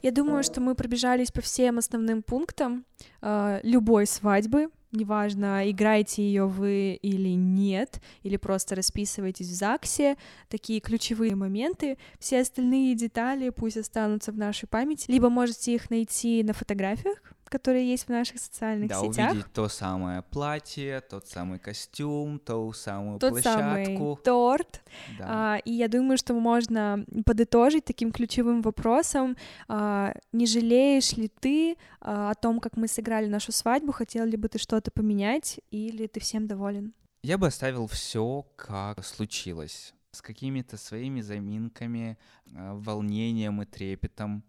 Я 0.05 0.11
думаю, 0.11 0.43
что 0.43 0.61
мы 0.61 0.75
пробежались 0.75 1.31
по 1.33 1.41
всем 1.41 1.79
основным 1.79 2.23
пунктам 2.23 2.85
э, 3.23 3.61
любой 3.63 4.07
свадьбы. 4.07 4.69
Неважно, 4.93 5.69
играете 5.71 6.23
ее 6.23 6.47
вы 6.47 6.99
или 7.01 7.31
нет, 7.31 8.03
или 8.23 8.37
просто 8.37 8.75
расписываетесь 8.75 9.49
в 9.49 9.55
ЗАГСе, 9.55 10.19
такие 10.51 10.81
ключевые 10.81 11.35
моменты. 11.35 11.97
Все 12.19 12.43
остальные 12.43 12.95
детали 12.97 13.49
пусть 13.49 13.79
останутся 13.79 14.31
в 14.31 14.37
нашей 14.37 14.69
памяти, 14.69 15.11
либо 15.11 15.31
можете 15.31 15.75
их 15.75 15.89
найти 15.89 16.43
на 16.43 16.53
фотографиях, 16.53 17.23
которые 17.55 17.89
есть 17.89 18.07
в 18.07 18.09
наших 18.09 18.41
социальных 18.41 18.89
да, 18.89 19.01
сетях. 19.01 19.31
увидеть 19.31 19.53
то 19.53 19.69
самое 19.69 20.23
платье, 20.23 21.01
тот 21.09 21.29
самый 21.29 21.61
костюм, 21.61 22.41
ту 22.41 22.73
самую 22.73 23.21
тот 23.21 23.31
площадку. 23.31 23.61
самый 23.61 24.17
торт. 24.25 24.83
Да. 25.19 25.25
А, 25.29 25.57
и 25.59 25.71
я 25.71 25.87
думаю, 25.87 26.19
что 26.19 26.35
можно 26.35 27.05
подытожить 27.25 27.85
таким 27.85 28.11
ключевым 28.11 28.61
вопросом, 28.61 29.37
а, 29.69 30.15
не 30.33 30.47
жалеешь 30.47 31.13
ли 31.13 31.29
ты 31.29 31.77
а, 32.01 32.33
о 32.33 32.35
том, 32.35 32.59
как 32.59 32.77
мы 32.77 32.89
сыграли 32.89 33.29
нашу 33.29 33.53
свадьбу, 33.53 33.93
хотел 33.93 34.25
ли 34.25 34.37
бы 34.37 34.49
ты 34.49 34.59
что-то 34.59 34.91
поменять, 34.91 35.61
или 35.71 36.09
ты 36.09 36.19
всем 36.19 36.49
доволен? 36.49 36.93
Я 37.23 37.39
бы 37.39 37.47
оставил 37.47 37.87
все, 37.87 38.45
как 38.57 39.05
случилось, 39.05 39.95
с 40.11 40.21
какими-то 40.21 40.77
своими 40.77 41.21
заминками, 41.21 42.19
волнением 42.47 43.63
и 43.63 43.65
трепетом. 43.65 44.43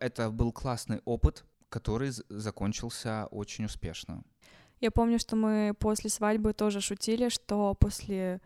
Это 0.00 0.30
был 0.30 0.52
классный 0.52 1.00
опыт, 1.04 1.44
который 1.72 2.10
закончился 2.28 3.26
очень 3.30 3.64
успешно. 3.64 4.22
Я 4.80 4.90
помню, 4.90 5.18
что 5.18 5.36
мы 5.36 5.74
после 5.78 6.10
свадьбы 6.10 6.52
тоже 6.52 6.80
шутили, 6.80 7.28
что 7.28 7.74
после 7.74 8.40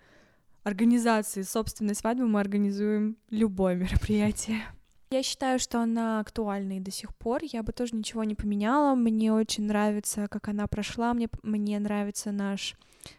организации 0.63 1.43
собственной 1.43 1.95
свадьбы 1.95 2.27
мы 2.27 2.41
организуем 2.41 3.17
любое 3.31 3.75
мероприятие. 3.75 4.63
Я 5.11 5.23
считаю, 5.23 5.59
что 5.59 5.81
она 5.81 6.21
актуальна 6.21 6.79
и 6.79 6.81
до 6.81 6.91
сих 6.91 7.15
пор. 7.15 7.41
Я 7.45 7.63
бы 7.63 7.73
тоже 7.73 7.95
ничего 7.95 8.25
не 8.25 8.35
поменяла. 8.35 8.97
Мне 8.97 9.33
очень 9.33 9.65
нравится, 9.65 10.27
как 10.29 10.49
она 10.49 10.67
прошла. 10.67 11.15
Мне, 11.15 11.29
мне 11.43 11.79
нравится 11.79 12.33
наш 12.33 12.75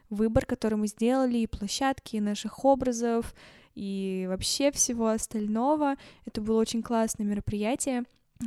выбор, 0.09 0.45
который 0.45 0.75
мы 0.75 0.87
сделали, 0.87 1.37
и 1.37 1.47
площадки, 1.47 2.17
и 2.17 2.21
наших 2.21 2.65
образов, 2.65 3.33
и 3.73 4.25
вообще 4.27 4.71
всего 4.71 5.07
остального. 5.07 5.95
Это 6.25 6.41
было 6.41 6.59
очень 6.59 6.83
классное 6.83 7.25
мероприятие, 7.25 8.03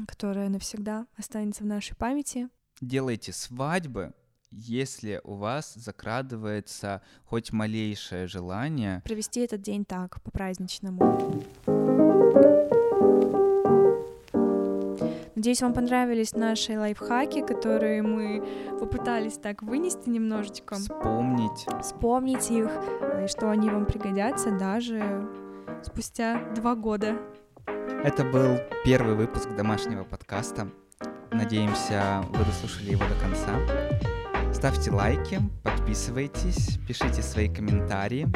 которое 0.06 0.48
навсегда 0.48 1.06
останется 1.16 1.62
в 1.64 1.66
нашей 1.66 1.96
памяти. 1.96 2.48
Делайте 2.80 3.32
свадьбы, 3.32 4.14
если 4.50 5.20
у 5.24 5.34
вас 5.34 5.74
закрадывается 5.74 7.02
хоть 7.24 7.52
малейшее 7.52 8.26
желание 8.26 9.02
провести 9.04 9.40
этот 9.40 9.62
день 9.62 9.84
так, 9.84 10.20
по-праздничному. 10.22 11.44
Надеюсь, 15.36 15.62
вам 15.62 15.72
понравились 15.72 16.34
наши 16.34 16.78
лайфхаки, 16.78 17.40
которые 17.46 18.02
мы 18.02 18.46
попытались 18.78 19.38
так 19.38 19.62
вынести 19.62 20.10
немножечко. 20.10 20.74
Вспомнить. 20.74 21.66
Вспомнить 21.80 22.50
их, 22.50 22.70
и 23.24 23.26
что 23.26 23.50
они 23.50 23.70
вам 23.70 23.86
пригодятся 23.86 24.50
даже 24.50 25.26
спустя 25.82 26.44
два 26.54 26.74
года. 26.74 27.16
Это 27.66 28.24
был 28.24 28.58
первый 28.84 29.14
выпуск 29.14 29.50
домашнего 29.50 30.04
подкаста. 30.04 30.68
Надеемся, 31.30 32.24
вы 32.30 32.44
дослушали 32.44 32.92
его 32.92 33.04
до 33.04 33.14
конца. 33.20 34.52
Ставьте 34.52 34.90
лайки, 34.90 35.40
подписывайтесь, 35.62 36.78
пишите 36.86 37.22
свои 37.22 37.48
комментарии, 37.48 38.26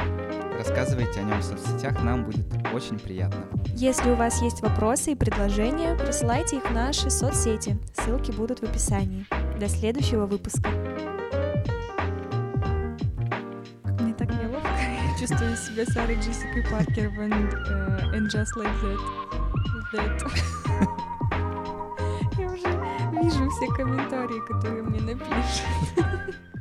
рассказывайте 0.57 1.21
о 1.21 1.25
нем 1.25 1.41
в 1.41 1.45
соцсетях, 1.45 2.03
нам 2.03 2.25
будет 2.25 2.47
очень 2.73 2.99
приятно. 2.99 3.45
Если 3.75 4.11
у 4.11 4.15
вас 4.15 4.41
есть 4.41 4.63
вопросы 4.63 5.13
и 5.13 5.15
предложения, 5.17 5.97
присылайте 5.97 6.59
их 6.59 6.71
в 6.71 6.73
наши 6.73 7.11
соцсети, 7.11 7.77
ссылки 7.95 8.31
будут 8.31 8.61
в 8.61 8.63
описании. 8.63 9.27
До 9.59 9.69
следующего 9.69 10.27
выпуска. 10.27 10.71
Чувствую 15.27 15.57
себя 15.57 15.87
Сарой 15.87 16.17
Джессикой 16.17 16.63
Паркер 16.65 17.11
and, 17.19 17.55
uh, 17.67 18.13
and 18.13 18.29
Just 18.29 18.55
Like 18.57 18.69
That. 19.93 19.93
that. 19.93 20.21
вижу 23.23 23.49
все 23.49 23.67
комментарии, 23.69 24.41
которые 24.47 24.83
мне 24.83 25.01
напишут. 25.01 25.97